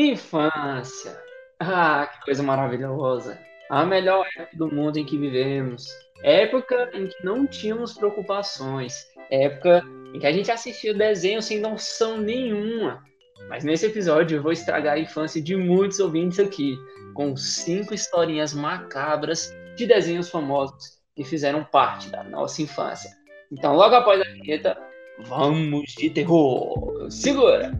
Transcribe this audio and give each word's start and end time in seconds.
Infância. 0.00 1.20
Ah, 1.58 2.06
que 2.06 2.24
coisa 2.24 2.40
maravilhosa. 2.40 3.36
A 3.68 3.84
melhor 3.84 4.24
época 4.36 4.56
do 4.56 4.72
mundo 4.72 4.96
em 4.96 5.04
que 5.04 5.18
vivemos. 5.18 5.88
Época 6.22 6.88
em 6.94 7.08
que 7.08 7.24
não 7.24 7.48
tínhamos 7.48 7.94
preocupações. 7.94 8.94
Época 9.28 9.82
em 10.14 10.20
que 10.20 10.26
a 10.26 10.30
gente 10.30 10.52
assistia 10.52 10.94
desenho 10.94 11.42
sem 11.42 11.58
noção 11.58 12.16
nenhuma. 12.16 13.02
Mas 13.48 13.64
nesse 13.64 13.86
episódio 13.86 14.36
eu 14.36 14.42
vou 14.42 14.52
estragar 14.52 14.94
a 14.94 15.00
infância 15.00 15.42
de 15.42 15.56
muitos 15.56 15.98
ouvintes 15.98 16.38
aqui, 16.38 16.78
com 17.14 17.36
cinco 17.36 17.92
historinhas 17.92 18.54
macabras 18.54 19.52
de 19.76 19.84
desenhos 19.84 20.30
famosos 20.30 20.96
que 21.16 21.24
fizeram 21.24 21.64
parte 21.64 22.08
da 22.08 22.22
nossa 22.22 22.62
infância. 22.62 23.10
Então, 23.50 23.74
logo 23.74 23.96
após 23.96 24.20
a 24.20 24.24
vinheta, 24.32 24.78
vamos 25.24 25.92
de 25.94 26.10
terror. 26.10 27.10
Segura! 27.10 27.72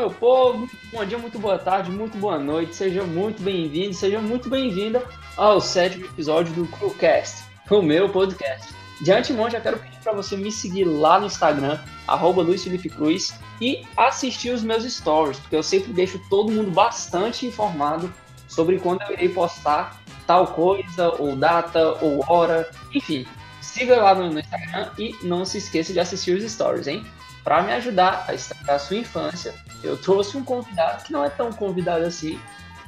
Meu 0.00 0.10
povo! 0.10 0.66
Bom 0.90 1.04
dia, 1.04 1.18
muito 1.18 1.38
boa 1.38 1.58
tarde, 1.58 1.90
muito 1.90 2.16
boa 2.16 2.38
noite. 2.38 2.74
Seja 2.74 3.04
muito 3.04 3.42
bem-vindo, 3.42 3.92
seja 3.92 4.18
muito 4.18 4.48
bem-vinda 4.48 5.04
ao 5.36 5.60
sétimo 5.60 6.06
episódio 6.06 6.54
do 6.54 6.66
Crewcast, 6.68 7.44
o 7.70 7.82
meu 7.82 8.08
podcast. 8.08 8.74
De 9.02 9.12
antemão, 9.12 9.50
já 9.50 9.60
quero 9.60 9.78
pedir 9.78 9.98
para 10.02 10.14
você 10.14 10.38
me 10.38 10.50
seguir 10.50 10.84
lá 10.84 11.20
no 11.20 11.26
Instagram, 11.26 11.78
arroba 12.08 12.40
Luiz 12.40 12.64
Felipe 12.64 12.88
Cruz, 12.88 13.38
e 13.60 13.84
assistir 13.94 14.48
os 14.54 14.62
meus 14.62 14.84
stories, 14.84 15.38
porque 15.38 15.56
eu 15.56 15.62
sempre 15.62 15.92
deixo 15.92 16.18
todo 16.30 16.50
mundo 16.50 16.70
bastante 16.70 17.44
informado 17.44 18.10
sobre 18.48 18.78
quando 18.78 19.02
eu 19.02 19.12
irei 19.12 19.28
postar 19.28 20.00
tal 20.26 20.46
coisa, 20.46 21.10
ou 21.18 21.36
data, 21.36 21.98
ou 22.00 22.24
hora, 22.26 22.70
enfim. 22.94 23.26
Siga 23.72 23.96
lá 24.02 24.14
no 24.14 24.38
Instagram 24.38 24.90
e 24.98 25.14
não 25.22 25.44
se 25.44 25.58
esqueça 25.58 25.92
de 25.92 26.00
assistir 26.00 26.36
os 26.36 26.50
stories, 26.50 26.86
hein? 26.86 27.04
para 27.42 27.62
me 27.62 27.72
ajudar 27.72 28.24
a 28.28 28.34
estragar 28.34 28.76
a 28.76 28.78
sua 28.78 28.96
infância, 28.96 29.54
eu 29.82 29.96
trouxe 29.96 30.36
um 30.36 30.44
convidado 30.44 31.04
que 31.04 31.12
não 31.12 31.24
é 31.24 31.30
tão 31.30 31.52
convidado 31.52 32.04
assim, 32.04 32.38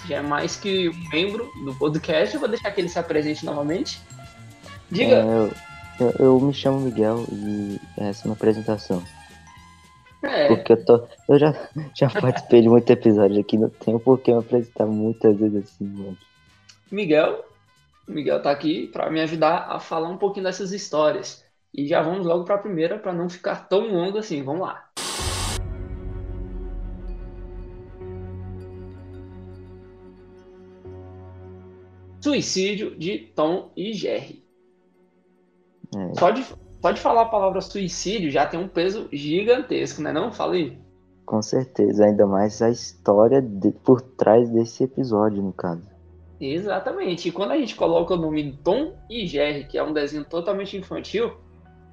já 0.06 0.16
é 0.16 0.22
mais 0.22 0.56
que 0.56 0.88
um 0.88 1.08
membro 1.10 1.50
do 1.64 1.74
podcast. 1.74 2.34
Eu 2.34 2.40
vou 2.40 2.48
deixar 2.48 2.70
que 2.70 2.80
ele 2.80 2.88
se 2.88 2.98
apresente 2.98 3.44
novamente. 3.44 4.00
Diga. 4.90 5.16
É, 5.16 5.22
eu, 5.22 5.52
eu, 6.00 6.14
eu, 6.18 6.40
me 6.40 6.52
chamo 6.52 6.80
Miguel 6.80 7.24
e 7.30 7.80
essa 7.96 8.26
é 8.26 8.28
uma 8.28 8.34
apresentação. 8.34 9.02
É. 10.22 10.48
Porque 10.48 10.72
eu 10.72 10.84
tô. 10.84 11.08
Eu 11.28 11.38
já, 11.38 11.68
já 11.94 12.10
participei 12.10 12.60
de 12.60 12.68
muitos 12.68 12.90
episódios 12.90 13.38
aqui, 13.38 13.56
não 13.56 13.70
tenho 13.70 13.98
por 13.98 14.20
que 14.20 14.32
me 14.32 14.38
apresentar 14.38 14.86
muitas 14.86 15.36
vezes 15.36 15.64
assim, 15.64 15.84
mano. 15.84 16.18
Miguel. 16.90 17.44
Miguel 18.06 18.42
tá 18.42 18.50
aqui 18.50 18.88
para 18.88 19.10
me 19.10 19.20
ajudar 19.20 19.66
a 19.70 19.78
falar 19.78 20.08
um 20.08 20.18
pouquinho 20.18 20.44
dessas 20.44 20.72
histórias. 20.72 21.44
E 21.72 21.86
já 21.86 22.02
vamos 22.02 22.26
logo 22.26 22.44
para 22.44 22.56
a 22.56 22.58
primeira 22.58 22.98
para 22.98 23.12
não 23.12 23.28
ficar 23.28 23.68
tão 23.68 23.92
longo 23.92 24.18
assim. 24.18 24.42
Vamos 24.42 24.62
lá. 24.62 24.88
Suicídio 32.20 32.96
de 32.96 33.18
Tom 33.34 33.72
e 33.76 33.92
Jerry. 33.92 34.44
É. 35.96 36.14
Só, 36.14 36.30
de, 36.30 36.44
só 36.80 36.92
de 36.92 37.00
falar 37.00 37.22
a 37.22 37.28
palavra 37.28 37.60
suicídio 37.60 38.30
já 38.30 38.46
tem 38.46 38.60
um 38.60 38.68
peso 38.68 39.08
gigantesco, 39.12 40.00
né? 40.00 40.12
Não? 40.12 40.30
Fala 40.30 40.54
aí. 40.54 40.78
Com 41.26 41.42
certeza, 41.42 42.04
ainda 42.04 42.26
mais 42.26 42.62
a 42.62 42.70
história 42.70 43.40
de, 43.40 43.72
por 43.72 44.00
trás 44.00 44.48
desse 44.50 44.84
episódio, 44.84 45.42
no 45.42 45.52
caso. 45.52 45.91
Exatamente. 46.44 47.28
E 47.28 47.32
quando 47.32 47.52
a 47.52 47.56
gente 47.56 47.76
coloca 47.76 48.14
o 48.14 48.16
nome 48.16 48.58
Tom 48.64 48.96
e 49.08 49.26
Jerry, 49.28 49.64
que 49.64 49.78
é 49.78 49.82
um 49.82 49.92
desenho 49.92 50.24
totalmente 50.24 50.76
infantil, 50.76 51.36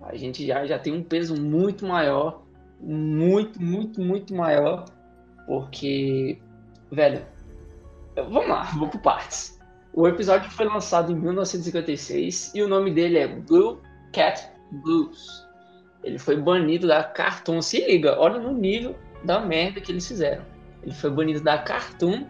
a 0.01 0.15
gente 0.15 0.45
já, 0.45 0.65
já 0.65 0.79
tem 0.79 0.91
um 0.91 1.03
peso 1.03 1.39
muito 1.39 1.85
maior, 1.85 2.41
muito, 2.81 3.61
muito, 3.61 4.01
muito 4.01 4.33
maior, 4.33 4.85
porque, 5.45 6.39
velho, 6.91 7.23
vamos 8.15 8.47
lá, 8.47 8.63
vou 8.75 8.87
por 8.87 8.99
partes. 9.01 9.59
O 9.93 10.07
episódio 10.07 10.49
foi 10.49 10.65
lançado 10.65 11.11
em 11.11 11.15
1956 11.15 12.53
e 12.55 12.63
o 12.63 12.67
nome 12.67 12.89
dele 12.91 13.19
é 13.19 13.27
Blue 13.27 13.79
Cat 14.11 14.49
Blues. 14.83 15.47
Ele 16.03 16.17
foi 16.17 16.37
banido 16.37 16.87
da 16.87 17.03
Cartoon. 17.03 17.61
Se 17.61 17.85
liga, 17.85 18.19
olha 18.19 18.39
no 18.39 18.53
nível 18.53 18.95
da 19.23 19.39
merda 19.39 19.79
que 19.79 19.91
eles 19.91 20.07
fizeram. 20.07 20.43
Ele 20.81 20.93
foi 20.93 21.11
banido 21.11 21.41
da 21.41 21.59
Cartoon 21.59 22.25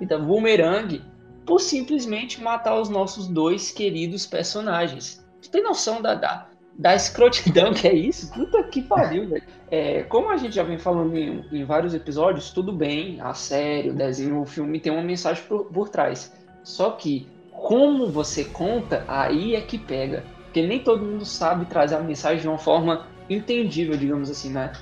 e 0.00 0.06
da 0.06 0.18
Boomerang 0.18 1.00
por 1.44 1.60
simplesmente 1.60 2.42
matar 2.42 2.80
os 2.80 2.88
nossos 2.88 3.26
dois 3.26 3.70
queridos 3.70 4.26
personagens. 4.26 5.24
Tu 5.42 5.50
tem 5.50 5.62
noção 5.62 6.00
da, 6.00 6.14
da, 6.14 6.46
da 6.78 6.94
escrotidão 6.94 7.72
que 7.72 7.88
é 7.88 7.94
isso? 7.94 8.32
Puta 8.32 8.62
que 8.64 8.82
pariu, 8.82 9.28
velho. 9.28 9.42
É, 9.70 10.02
como 10.04 10.30
a 10.30 10.36
gente 10.36 10.54
já 10.54 10.62
vem 10.62 10.78
falando 10.78 11.16
em, 11.16 11.44
em, 11.52 11.64
vários 11.64 11.94
episódios, 11.94 12.50
tudo 12.50 12.72
bem, 12.72 13.20
a 13.20 13.34
série, 13.34 13.90
o 13.90 13.94
desenho, 13.94 14.40
o 14.40 14.46
filme 14.46 14.80
tem 14.80 14.92
uma 14.92 15.02
mensagem 15.02 15.42
por, 15.44 15.66
por 15.66 15.88
trás. 15.88 16.32
Só 16.62 16.90
que, 16.90 17.28
como 17.52 18.08
você 18.08 18.44
conta, 18.44 19.04
aí 19.06 19.54
é 19.54 19.60
que 19.60 19.78
pega. 19.78 20.24
Porque 20.44 20.66
nem 20.66 20.80
todo 20.80 21.04
mundo 21.04 21.24
sabe 21.24 21.64
trazer 21.66 21.94
a 21.94 22.00
mensagem 22.00 22.40
de 22.40 22.48
uma 22.48 22.58
forma 22.58 23.06
entendível, 23.28 23.96
digamos 23.96 24.28
assim, 24.28 24.50
né? 24.50 24.72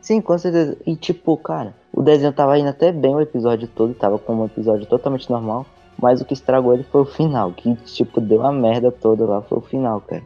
Sim, 0.00 0.20
com 0.20 0.38
certeza. 0.38 0.76
E 0.86 0.94
tipo, 0.94 1.36
cara, 1.36 1.74
o 1.98 2.02
desenho 2.02 2.32
tava 2.32 2.56
indo 2.56 2.68
até 2.68 2.92
bem 2.92 3.12
o 3.12 3.20
episódio 3.20 3.66
todo, 3.66 3.92
tava 3.92 4.20
como 4.20 4.42
um 4.42 4.46
episódio 4.46 4.86
totalmente 4.86 5.28
normal. 5.28 5.66
Mas 6.00 6.20
o 6.20 6.24
que 6.24 6.32
estragou 6.32 6.72
ele 6.72 6.84
foi 6.84 7.00
o 7.00 7.04
final, 7.04 7.52
que 7.52 7.74
tipo, 7.86 8.20
deu 8.20 8.46
a 8.46 8.52
merda 8.52 8.92
toda 8.92 9.24
lá, 9.24 9.42
foi 9.42 9.58
o 9.58 9.62
final, 9.62 10.00
cara. 10.02 10.22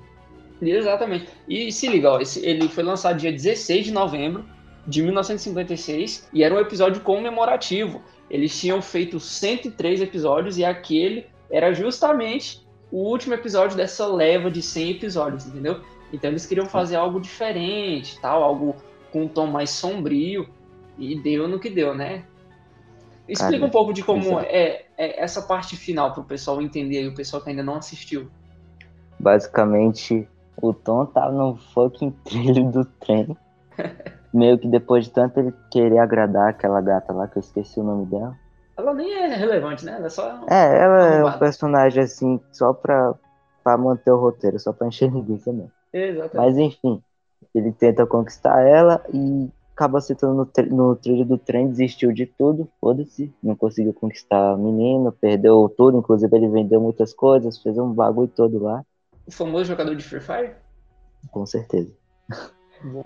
Exatamente. 0.60 1.28
E 1.48 1.72
se 1.72 1.88
liga, 1.88 2.12
ó, 2.12 2.20
esse, 2.20 2.44
ele 2.44 2.68
foi 2.68 2.84
lançado 2.84 3.16
dia 3.16 3.32
16 3.32 3.86
de 3.86 3.90
novembro 3.90 4.44
de 4.86 5.02
1956 5.02 6.28
e 6.30 6.42
era 6.42 6.54
um 6.54 6.58
episódio 6.58 7.00
comemorativo. 7.00 8.02
Eles 8.28 8.60
tinham 8.60 8.82
feito 8.82 9.18
103 9.18 10.02
episódios 10.02 10.58
e 10.58 10.66
aquele 10.66 11.24
era 11.50 11.72
justamente 11.72 12.66
o 12.90 12.98
último 12.98 13.32
episódio 13.32 13.78
dessa 13.78 14.06
leva 14.06 14.50
de 14.50 14.60
100 14.60 14.90
episódios, 14.90 15.46
entendeu? 15.46 15.80
Então 16.12 16.28
eles 16.28 16.44
queriam 16.44 16.66
fazer 16.66 16.96
algo 16.96 17.18
diferente, 17.18 18.20
tal, 18.20 18.42
algo 18.42 18.76
com 19.10 19.22
um 19.22 19.28
tom 19.28 19.46
mais 19.46 19.70
sombrio 19.70 20.46
e 20.98 21.20
deu 21.20 21.48
no 21.48 21.58
que 21.58 21.70
deu, 21.70 21.94
né? 21.94 22.24
Explica 23.28 23.52
Cara, 23.52 23.66
um 23.66 23.70
pouco 23.70 23.92
de 23.92 24.02
como 24.02 24.40
é, 24.40 24.84
é, 24.98 25.22
essa 25.22 25.42
parte 25.42 25.76
final 25.76 26.12
para 26.12 26.20
o 26.20 26.24
pessoal 26.24 26.60
entender, 26.60 27.06
o 27.06 27.14
pessoal 27.14 27.42
que 27.42 27.50
ainda 27.50 27.62
não 27.62 27.76
assistiu. 27.76 28.28
Basicamente, 29.18 30.28
o 30.60 30.74
Tom 30.74 31.06
tava 31.06 31.32
no 31.32 31.56
fucking 31.56 32.10
trilho 32.24 32.70
do 32.70 32.84
trem. 32.84 33.36
Meio 34.34 34.58
que 34.58 34.66
depois 34.66 35.04
de 35.04 35.12
tanto 35.12 35.38
ele 35.38 35.54
querer 35.70 35.98
agradar 35.98 36.48
aquela 36.48 36.80
gata 36.80 37.12
lá, 37.12 37.28
que 37.28 37.38
eu 37.38 37.40
esqueci 37.40 37.78
o 37.78 37.84
nome 37.84 38.06
dela. 38.06 38.36
Ela 38.76 38.94
nem 38.94 39.12
é 39.12 39.34
relevante, 39.34 39.84
né? 39.84 39.94
Ela 39.96 40.06
é 40.06 40.10
só. 40.10 40.46
É, 40.48 40.78
ela 40.78 41.06
é 41.06 41.24
um 41.24 41.38
personagem 41.38 42.02
assim, 42.02 42.40
só 42.50 42.72
pra, 42.72 43.14
pra 43.62 43.76
manter 43.76 44.10
o 44.10 44.18
roteiro, 44.18 44.58
só 44.58 44.72
pra 44.72 44.88
encher 44.88 45.10
linguiça 45.12 45.52
mesmo. 45.52 45.70
Exatamente. 45.92 46.36
Mas 46.36 46.58
enfim, 46.58 47.02
ele 47.54 47.72
tenta 47.72 48.06
conquistar 48.06 48.62
ela 48.62 49.04
e 49.12 49.50
acaba 49.74 49.98
no, 50.22 50.48
no 50.70 50.96
trilho 50.96 51.24
do 51.24 51.38
trem, 51.38 51.68
desistiu 51.68 52.12
de 52.12 52.26
tudo, 52.26 52.68
foda-se, 52.80 53.32
não 53.42 53.56
conseguiu 53.56 53.92
conquistar 53.92 54.52
a 54.52 54.56
menina, 54.56 55.12
perdeu 55.12 55.72
tudo, 55.76 55.98
inclusive 55.98 56.36
ele 56.36 56.48
vendeu 56.48 56.80
muitas 56.80 57.12
coisas, 57.14 57.58
fez 57.58 57.78
um 57.78 57.92
bagulho 57.92 58.28
todo 58.28 58.62
lá 58.62 58.84
o 59.26 59.30
famoso 59.30 59.64
jogador 59.64 59.94
de 59.94 60.04
Free 60.04 60.20
Fire? 60.20 60.54
Com 61.30 61.46
certeza. 61.46 61.92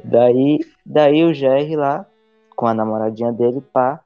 daí, 0.04 0.60
daí 0.84 1.24
o 1.24 1.34
Jerry 1.34 1.76
lá, 1.76 2.06
com 2.54 2.66
a 2.66 2.74
namoradinha 2.74 3.32
dele, 3.32 3.60
pá, 3.60 4.00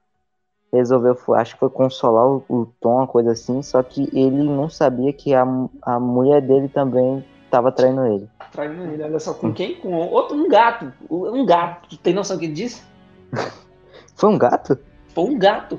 resolveu, 0.73 1.17
acho 1.35 1.55
que 1.55 1.61
foi 1.61 1.71
consolar 1.71 2.27
o, 2.27 2.45
o 2.49 2.67
Tom, 2.81 2.97
uma 2.97 3.07
coisa 3.07 3.33
assim, 3.33 3.63
só 3.63 3.83
que 3.83 4.09
ele 4.13 4.43
não 4.43 4.69
sabia 4.69 5.13
que 5.13 5.35
a, 5.35 5.45
a 5.83 6.01
mulher 6.01 6.41
dele 6.43 6.69
também 6.69 7.25
tava 7.51 7.73
traindo 7.73 8.07
ele. 8.07 8.29
Traindo 8.53 8.85
ele, 8.85 9.03
olha 9.03 9.19
só, 9.19 9.35
com 9.35 9.53
quem? 9.53 9.75
Com 9.77 9.93
outro, 9.93 10.37
um 10.37 10.49
gato. 10.49 10.93
Um 11.11 11.45
gato. 11.45 11.97
Tem 11.99 12.15
noção 12.15 12.37
do 12.37 12.41
que 12.41 12.47
ele 12.47 12.55
disse? 12.55 12.83
foi 14.15 14.31
um 14.31 14.39
gato? 14.39 14.79
Foi 15.09 15.25
um 15.25 15.39
gato. 15.39 15.79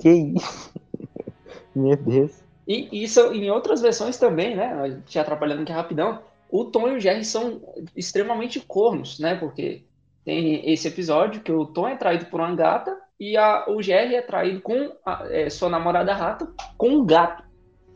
Que 0.00 0.10
isso? 0.10 0.72
Meu 1.74 1.96
Deus. 1.96 2.42
E 2.66 3.02
isso 3.02 3.20
em 3.32 3.50
outras 3.50 3.82
versões 3.82 4.18
também, 4.18 4.56
né? 4.56 5.00
Te 5.06 5.18
atrapalhando 5.18 5.62
aqui 5.62 5.72
rapidão. 5.72 6.20
O 6.50 6.64
Tom 6.64 6.88
e 6.88 6.96
o 6.96 7.00
Jerry 7.00 7.24
são 7.24 7.60
extremamente 7.96 8.60
cornos, 8.60 9.18
né? 9.18 9.34
Porque 9.34 9.82
tem 10.24 10.72
esse 10.72 10.88
episódio 10.88 11.42
que 11.42 11.52
o 11.52 11.66
Tom 11.66 11.88
é 11.88 11.96
traído 11.96 12.26
por 12.26 12.40
uma 12.40 12.54
gata 12.54 12.96
e 13.20 13.36
a, 13.36 13.66
o 13.68 13.82
Jerry 13.82 14.14
é 14.14 14.22
traído 14.22 14.60
com 14.60 14.92
a, 15.04 15.26
é, 15.28 15.50
sua 15.50 15.68
namorada 15.68 16.14
rata 16.14 16.50
com 16.78 16.88
um 16.90 17.04
gato. 17.04 17.44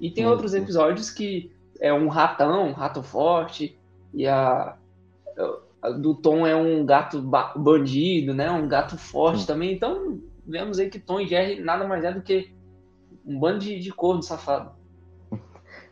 E 0.01 0.11
tem 0.11 0.25
uhum. 0.25 0.33
outros 0.33 0.55
episódios 0.55 1.11
que 1.11 1.51
é 1.81 1.93
um 1.93 2.09
ratão, 2.09 2.69
um 2.69 2.73
rato 2.73 3.03
forte, 3.03 3.79
e 4.13 4.27
a, 4.27 4.77
a 5.83 5.91
do 5.91 6.15
Tom 6.15 6.47
é 6.47 6.57
um 6.57 6.85
gato 6.85 7.23
bandido, 7.57 8.35
né? 8.35 8.51
Um 8.51 8.67
gato 8.67 8.97
forte 8.97 9.47
também. 9.47 9.75
Então, 9.75 10.19
vemos 10.47 10.79
aí 10.79 10.91
que 10.91 10.99
Tom 10.99 11.21
e 11.21 11.27
Jerry 11.27 11.63
nada 11.63 11.87
mais 11.87 12.05
é 12.05 12.13
do 12.13 12.23
que 12.23 12.53
Um 13.25 13.39
bando 13.39 13.61
de, 13.61 13.79
de 13.79 13.93
corno 13.93 14.23
safado. 14.23 14.71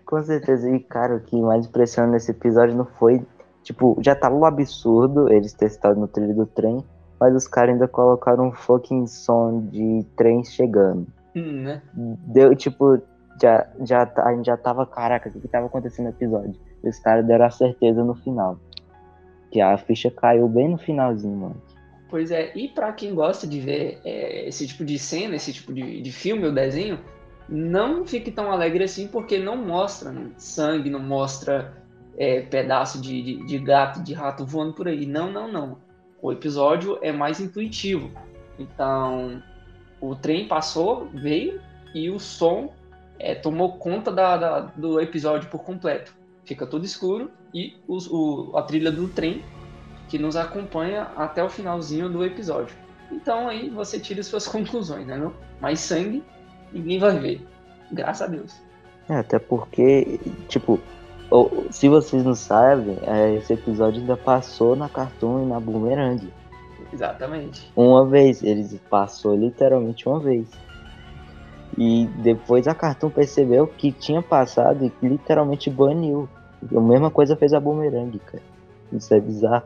Com 0.04 0.22
certeza. 0.22 0.70
E, 0.70 0.80
cara, 0.80 1.16
o 1.16 1.20
que 1.20 1.40
mais 1.40 1.66
impressiona 1.66 2.12
nesse 2.12 2.30
episódio 2.30 2.76
não 2.76 2.86
foi. 2.86 3.24
Tipo, 3.62 3.98
já 4.00 4.14
tava 4.14 4.36
um 4.36 4.44
absurdo 4.44 5.30
eles 5.32 5.52
testaram 5.52 6.00
no 6.00 6.06
trilho 6.06 6.34
do 6.34 6.46
trem, 6.46 6.84
mas 7.18 7.34
os 7.34 7.48
caras 7.48 7.72
ainda 7.72 7.88
colocaram 7.88 8.46
um 8.46 8.52
fucking 8.52 9.06
som 9.08 9.66
de 9.68 10.06
trem 10.16 10.44
chegando. 10.44 11.06
Hum, 11.34 11.62
né? 11.62 11.82
Deu, 11.94 12.54
tipo, 12.54 13.00
já, 13.40 13.66
já, 13.84 14.12
a 14.16 14.34
gente 14.34 14.46
já 14.46 14.56
tava, 14.56 14.86
caraca, 14.86 15.28
o 15.28 15.32
que, 15.32 15.40
que 15.40 15.48
tava 15.48 15.66
acontecendo 15.66 16.06
no 16.06 16.10
episódio? 16.12 16.54
Os 16.82 16.98
caras 16.98 17.26
deram 17.26 17.44
a 17.44 17.50
certeza 17.50 18.02
no 18.02 18.14
final. 18.14 18.58
Que 19.50 19.60
a 19.60 19.76
ficha 19.76 20.10
caiu 20.10 20.48
bem 20.48 20.68
no 20.68 20.78
finalzinho, 20.78 21.36
mano. 21.36 21.62
Pois 22.08 22.30
é, 22.30 22.52
e 22.56 22.68
para 22.68 22.92
quem 22.92 23.14
gosta 23.14 23.46
de 23.46 23.60
ver 23.60 24.00
é, 24.04 24.48
esse 24.48 24.66
tipo 24.66 24.84
de 24.84 24.98
cena, 24.98 25.34
esse 25.34 25.52
tipo 25.52 25.72
de, 25.72 26.00
de 26.00 26.12
filme 26.12 26.46
ou 26.46 26.52
desenho, 26.52 27.00
não 27.48 28.06
fique 28.06 28.30
tão 28.30 28.50
alegre 28.50 28.84
assim, 28.84 29.08
porque 29.08 29.38
não 29.38 29.56
mostra 29.56 30.10
né, 30.12 30.30
sangue, 30.36 30.88
não 30.88 31.00
mostra 31.00 31.74
é, 32.16 32.42
pedaço 32.42 33.00
de, 33.00 33.22
de, 33.22 33.46
de, 33.46 33.58
gato, 33.58 34.02
de 34.02 34.14
rato 34.14 34.46
voando 34.46 34.72
por 34.72 34.86
aí. 34.88 35.04
Não, 35.04 35.30
não, 35.30 35.50
não. 35.50 35.78
O 36.22 36.32
episódio 36.32 36.98
é 37.02 37.12
mais 37.12 37.40
intuitivo. 37.40 38.10
Então, 38.58 39.42
o 40.00 40.14
trem 40.14 40.46
passou, 40.46 41.08
veio 41.12 41.60
e 41.94 42.08
o 42.10 42.18
som 42.18 42.72
é, 43.18 43.34
tomou 43.34 43.78
conta 43.78 44.12
da, 44.12 44.36
da, 44.36 44.60
do 44.60 45.00
episódio 45.00 45.48
por 45.50 45.62
completo. 45.62 46.14
Fica 46.44 46.66
tudo 46.66 46.84
escuro 46.84 47.30
e 47.52 47.76
o, 47.88 48.56
a 48.56 48.62
trilha 48.62 48.92
do 48.92 49.08
trem 49.08 49.42
que 50.08 50.18
nos 50.18 50.36
acompanha 50.36 51.08
até 51.16 51.42
o 51.42 51.48
finalzinho 51.48 52.08
do 52.08 52.24
episódio. 52.24 52.76
Então 53.10 53.48
aí 53.48 53.68
você 53.68 53.98
tira 53.98 54.22
suas 54.22 54.46
conclusões, 54.48 55.06
né? 55.06 55.16
Não? 55.16 55.32
Mais 55.60 55.80
sangue, 55.80 56.22
ninguém 56.72 56.98
vai 56.98 57.18
ver. 57.18 57.46
Graças 57.90 58.22
a 58.22 58.30
Deus. 58.30 58.54
É, 59.08 59.16
até 59.16 59.38
porque, 59.38 60.18
tipo, 60.48 60.80
se 61.70 61.88
vocês 61.88 62.24
não 62.24 62.34
sabem, 62.34 62.98
é, 63.02 63.34
esse 63.34 63.52
episódio 63.52 64.00
ainda 64.00 64.16
passou 64.16 64.74
na 64.74 64.88
Cartoon 64.88 65.44
e 65.44 65.46
na 65.46 65.60
Boomerang. 65.60 66.32
Exatamente. 66.92 67.70
Uma 67.76 68.06
vez, 68.06 68.42
eles 68.42 68.76
passou 68.88 69.36
literalmente 69.36 70.08
uma 70.08 70.20
vez. 70.20 70.48
E 71.76 72.06
depois 72.22 72.66
a 72.66 72.74
Cartoon 72.74 73.10
percebeu 73.10 73.66
que 73.66 73.92
tinha 73.92 74.22
passado 74.22 74.90
e 75.02 75.06
literalmente 75.06 75.68
baniu. 75.68 76.28
A 76.74 76.80
mesma 76.80 77.10
coisa 77.10 77.36
fez 77.36 77.52
a 77.52 77.60
Boomerang, 77.60 78.18
cara. 78.20 78.42
Isso 78.92 79.12
é 79.12 79.20
bizarro. 79.20 79.64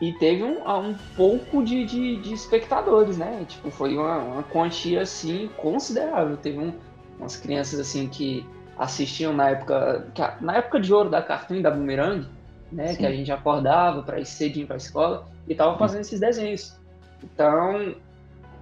E 0.00 0.12
teve 0.12 0.44
um, 0.44 0.58
um 0.68 0.94
pouco 1.16 1.64
de, 1.64 1.84
de, 1.86 2.16
de, 2.16 2.34
espectadores, 2.34 3.16
né? 3.16 3.44
Tipo, 3.48 3.70
foi 3.70 3.96
uma, 3.96 4.18
uma 4.18 4.42
quantia, 4.42 5.00
assim, 5.00 5.48
considerável. 5.56 6.36
Teve 6.36 6.58
um, 6.58 6.74
umas 7.18 7.36
crianças, 7.36 7.80
assim, 7.80 8.06
que 8.06 8.46
assistiam 8.76 9.32
na 9.32 9.50
época... 9.50 10.06
A, 10.18 10.36
na 10.42 10.56
época 10.56 10.78
de 10.78 10.92
ouro 10.92 11.08
da 11.08 11.22
Cartoon 11.22 11.56
e 11.56 11.62
da 11.62 11.70
Boomerang, 11.70 12.26
né? 12.70 12.88
Sim. 12.88 12.98
Que 12.98 13.06
a 13.06 13.12
gente 13.12 13.32
acordava 13.32 14.02
para 14.02 14.20
ir 14.20 14.26
cedinho 14.26 14.66
pra 14.66 14.76
escola 14.76 15.26
e 15.48 15.54
tava 15.54 15.78
fazendo 15.78 16.02
esses 16.02 16.20
desenhos. 16.20 16.78
Então, 17.22 17.94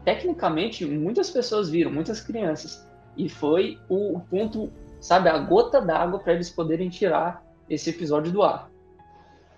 tecnicamente, 0.05 0.87
muitas 0.87 1.31
pessoas 1.31 1.69
viram, 1.69 1.91
muitas 1.91 2.21
crianças. 2.21 2.84
E 3.17 3.29
foi 3.29 3.79
o, 3.89 4.17
o 4.17 4.21
ponto, 4.21 4.71
sabe, 5.01 5.29
a 5.29 5.39
gota 5.39 5.81
d'água 5.81 6.19
para 6.19 6.35
eles 6.35 6.51
poderem 6.51 6.89
tirar 6.89 7.45
esse 7.69 7.91
episódio 7.91 8.33
do 8.33 8.43
ar. 8.43 8.71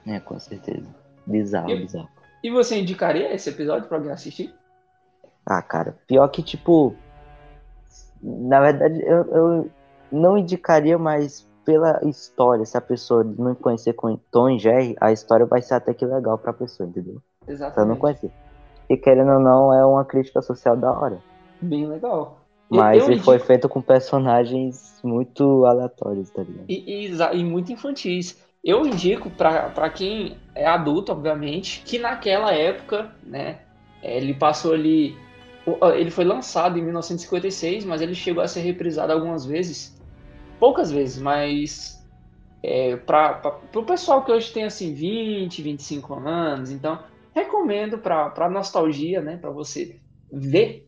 É, 0.06 0.20
com 0.20 0.38
certeza. 0.38 0.86
Bizarro, 1.26 1.70
e, 1.70 1.80
bizarro. 1.80 2.08
E 2.42 2.50
você 2.50 2.78
indicaria 2.78 3.34
esse 3.34 3.50
episódio 3.50 3.88
para 3.88 3.98
alguém 3.98 4.12
assistir? 4.12 4.54
Ah, 5.44 5.62
cara, 5.62 5.96
pior 6.06 6.28
que, 6.28 6.42
tipo. 6.42 6.94
Na 8.22 8.60
verdade, 8.60 9.02
eu, 9.02 9.24
eu 9.32 9.70
não 10.10 10.38
indicaria, 10.38 10.98
mas 10.98 11.48
pela 11.64 12.00
história, 12.04 12.64
se 12.64 12.78
a 12.78 12.80
pessoa 12.80 13.24
não 13.24 13.54
conhecer 13.54 13.92
com 13.92 14.16
Tom 14.30 14.50
e 14.50 14.58
Jerry, 14.58 14.96
a 15.00 15.10
história 15.12 15.44
vai 15.44 15.60
ser 15.60 15.74
até 15.74 15.92
que 15.92 16.06
legal 16.06 16.38
pra 16.38 16.52
pessoa, 16.52 16.88
entendeu? 16.88 17.20
Exatamente. 17.46 17.74
Pra 17.74 17.84
não 17.84 17.96
conhecer. 17.96 18.30
E 18.88 18.96
querendo 18.96 19.32
ou 19.32 19.40
não, 19.40 19.74
é 19.74 19.84
uma 19.84 20.04
crítica 20.04 20.40
social 20.40 20.76
da 20.76 20.92
hora. 20.92 21.18
Bem 21.60 21.86
legal. 21.86 22.38
Mas 22.68 23.02
ele 23.02 23.14
indico... 23.14 23.24
foi 23.24 23.38
feito 23.38 23.68
com 23.68 23.80
personagens 23.80 24.98
muito 25.02 25.64
aleatórios, 25.64 26.30
tá 26.30 26.42
ligado? 26.42 26.64
E, 26.68 27.06
e, 27.06 27.38
e 27.38 27.44
muito 27.44 27.72
infantis. 27.72 28.44
Eu 28.64 28.84
indico 28.84 29.30
para 29.30 29.90
quem 29.90 30.36
é 30.54 30.66
adulto, 30.66 31.12
obviamente, 31.12 31.82
que 31.84 31.98
naquela 31.98 32.52
época, 32.52 33.14
né, 33.22 33.60
ele 34.02 34.34
passou 34.34 34.72
ali. 34.72 35.16
Ele 35.94 36.10
foi 36.10 36.24
lançado 36.24 36.78
em 36.78 36.82
1956, 36.82 37.84
mas 37.84 38.00
ele 38.00 38.14
chegou 38.14 38.42
a 38.42 38.48
ser 38.48 38.60
reprisado 38.60 39.12
algumas 39.12 39.44
vezes. 39.44 39.96
Poucas 40.58 40.90
vezes, 40.90 41.20
mas 41.20 42.04
é, 42.62 42.96
para 42.96 43.60
o 43.74 43.82
pessoal 43.84 44.24
que 44.24 44.32
hoje 44.32 44.52
tem 44.52 44.64
assim 44.64 44.94
20, 44.94 45.62
25 45.62 46.14
anos, 46.14 46.72
então 46.72 46.98
recomendo 47.34 47.98
para 47.98 48.48
nostalgia, 48.48 49.20
né, 49.20 49.36
para 49.36 49.50
você 49.50 50.00
ver 50.32 50.85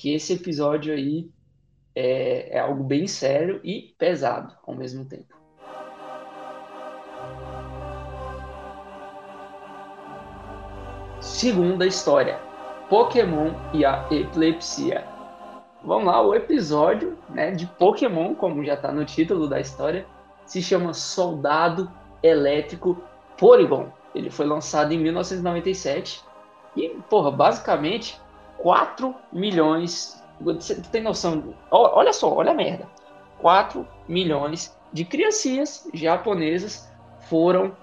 que 0.00 0.14
esse 0.14 0.32
episódio 0.32 0.94
aí 0.94 1.28
é, 1.94 2.56
é 2.56 2.58
algo 2.58 2.82
bem 2.82 3.06
sério 3.06 3.60
e 3.62 3.94
pesado 3.98 4.56
ao 4.66 4.74
mesmo 4.74 5.04
tempo. 5.04 5.36
Segunda 11.20 11.86
história: 11.86 12.40
Pokémon 12.88 13.52
e 13.74 13.84
a 13.84 14.06
epilepsia. 14.10 15.04
Vamos 15.84 16.06
lá, 16.06 16.22
o 16.22 16.34
episódio 16.34 17.18
né, 17.28 17.50
de 17.50 17.66
Pokémon, 17.66 18.34
como 18.34 18.64
já 18.64 18.74
está 18.74 18.90
no 18.90 19.04
título 19.04 19.46
da 19.46 19.60
história, 19.60 20.06
se 20.46 20.62
chama 20.62 20.94
Soldado 20.94 21.90
Elétrico 22.22 23.02
Porygon. 23.36 23.90
Ele 24.14 24.30
foi 24.30 24.46
lançado 24.46 24.92
em 24.92 24.98
1997 24.98 26.24
e, 26.74 26.88
porra, 27.10 27.30
basicamente 27.30 28.18
4 28.62 29.14
milhões. 29.32 30.22
Você 30.40 30.74
tem 30.76 31.02
noção? 31.02 31.54
Olha 31.70 32.12
só, 32.12 32.32
olha 32.32 32.52
a 32.52 32.54
merda. 32.54 32.88
4 33.38 33.86
milhões 34.08 34.76
de 34.92 35.04
criancinhas 35.04 35.88
japonesas 35.92 36.88
foram. 37.28 37.76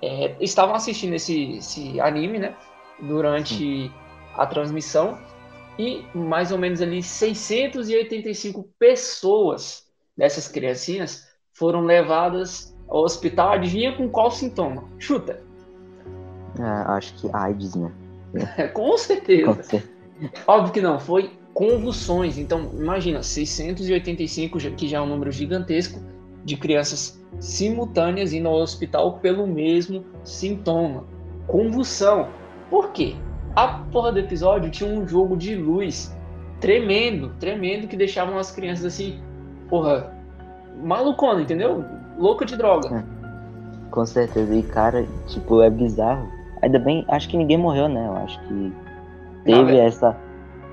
É, 0.00 0.34
estavam 0.40 0.74
assistindo 0.74 1.14
esse, 1.14 1.58
esse 1.58 2.00
anime, 2.00 2.38
né? 2.38 2.56
Durante 3.00 3.54
Sim. 3.54 3.92
a 4.36 4.46
transmissão. 4.46 5.18
E 5.78 6.04
mais 6.14 6.52
ou 6.52 6.58
menos 6.58 6.82
ali 6.82 7.02
685 7.02 8.68
pessoas 8.78 9.86
dessas 10.16 10.48
criancinhas 10.48 11.28
foram 11.52 11.82
levadas 11.82 12.76
ao 12.88 13.02
hospital. 13.02 13.52
Adivinha 13.52 13.96
com 13.96 14.08
qual 14.08 14.30
sintoma? 14.30 14.84
Chuta. 14.98 15.40
É, 16.58 16.92
acho 16.92 17.14
que 17.14 17.30
AIDS, 17.32 17.74
né? 17.74 17.92
com 18.74 18.96
certeza. 18.98 19.54
Com 19.54 19.62
certeza. 19.62 20.01
Óbvio 20.46 20.72
que 20.72 20.80
não, 20.80 20.98
foi 20.98 21.30
convulsões. 21.54 22.38
Então, 22.38 22.70
imagina, 22.74 23.22
685, 23.22 24.58
que 24.76 24.88
já 24.88 24.98
é 24.98 25.00
um 25.00 25.06
número 25.06 25.30
gigantesco, 25.30 26.00
de 26.44 26.56
crianças 26.56 27.22
simultâneas 27.38 28.32
indo 28.32 28.48
ao 28.48 28.56
hospital 28.56 29.18
pelo 29.18 29.46
mesmo 29.46 30.04
sintoma. 30.24 31.04
Convulsão. 31.46 32.28
Por 32.70 32.90
quê? 32.90 33.14
A 33.54 33.68
porra 33.68 34.12
do 34.12 34.18
episódio 34.18 34.70
tinha 34.70 34.88
um 34.88 35.06
jogo 35.06 35.36
de 35.36 35.54
luz 35.54 36.16
tremendo, 36.60 37.34
tremendo, 37.38 37.86
que 37.86 37.96
deixavam 37.96 38.38
as 38.38 38.50
crianças 38.50 38.86
assim, 38.86 39.20
porra, 39.68 40.12
malucona, 40.82 41.42
entendeu? 41.42 41.84
Louca 42.18 42.44
de 42.44 42.56
droga. 42.56 42.88
É, 42.98 43.90
com 43.90 44.06
certeza. 44.06 44.54
E, 44.54 44.62
cara, 44.62 45.06
tipo, 45.26 45.60
é 45.60 45.68
bizarro. 45.68 46.28
Ainda 46.62 46.78
bem, 46.78 47.04
acho 47.08 47.28
que 47.28 47.36
ninguém 47.36 47.58
morreu, 47.58 47.88
né? 47.88 48.06
Eu 48.06 48.16
acho 48.16 48.40
que 48.46 48.72
teve 49.44 49.76
essa. 49.76 50.16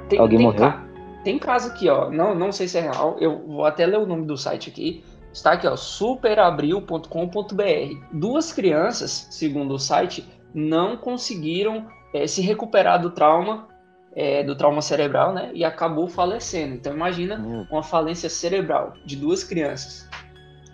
Tem, 0.07 0.19
Alguém 0.19 0.37
tem 0.37 0.47
morreu? 0.47 0.61
Ca... 0.61 0.85
Tem 1.23 1.37
caso 1.37 1.69
aqui, 1.69 1.89
ó. 1.89 2.09
Não, 2.09 2.33
não 2.33 2.51
sei 2.51 2.67
se 2.67 2.77
é 2.77 2.81
real. 2.81 3.17
Eu 3.19 3.45
vou 3.45 3.65
até 3.65 3.85
ler 3.85 3.99
o 3.99 4.05
nome 4.05 4.25
do 4.25 4.37
site 4.37 4.69
aqui. 4.69 5.03
Está 5.31 5.53
aqui, 5.53 5.67
ó, 5.67 5.75
superabril.com.br. 5.75 7.05
Duas 8.11 8.51
crianças, 8.51 9.27
segundo 9.29 9.75
o 9.75 9.79
site, 9.79 10.27
não 10.53 10.97
conseguiram 10.97 11.85
é, 12.13 12.25
se 12.25 12.41
recuperar 12.41 13.01
do 13.01 13.11
trauma, 13.11 13.67
é, 14.15 14.43
do 14.43 14.55
trauma 14.55 14.81
cerebral, 14.81 15.33
né? 15.33 15.51
E 15.53 15.63
acabou 15.63 16.07
falecendo. 16.07 16.75
Então 16.75 16.93
imagina 16.93 17.39
hum. 17.39 17.65
uma 17.71 17.83
falência 17.83 18.29
cerebral 18.29 18.93
de 19.05 19.15
duas 19.15 19.43
crianças. 19.43 20.07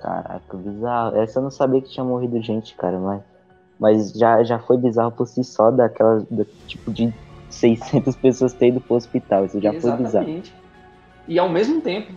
Caraca, 0.01 0.57
bizarro. 0.57 1.17
Essa 1.17 1.39
eu 1.39 1.43
não 1.43 1.51
sabia 1.51 1.81
que 1.81 1.89
tinha 1.89 2.03
morrido 2.03 2.41
gente, 2.41 2.75
cara, 2.75 2.99
mas, 2.99 3.21
mas 3.79 4.11
já, 4.11 4.43
já 4.43 4.59
foi 4.59 4.77
bizarro 4.77 5.11
por 5.11 5.27
si 5.27 5.43
só 5.43 5.71
daquela, 5.71 6.19
do, 6.29 6.45
tipo 6.67 6.91
de 6.91 7.13
600 7.49 8.15
pessoas 8.15 8.53
ter 8.53 8.67
ido 8.67 8.81
pro 8.81 8.95
hospital. 8.95 9.45
Isso 9.45 9.59
já 9.61 9.73
Exatamente. 9.73 10.11
foi 10.11 10.23
bizarro. 10.23 10.65
E 11.27 11.39
ao 11.39 11.49
mesmo 11.49 11.81
tempo. 11.81 12.13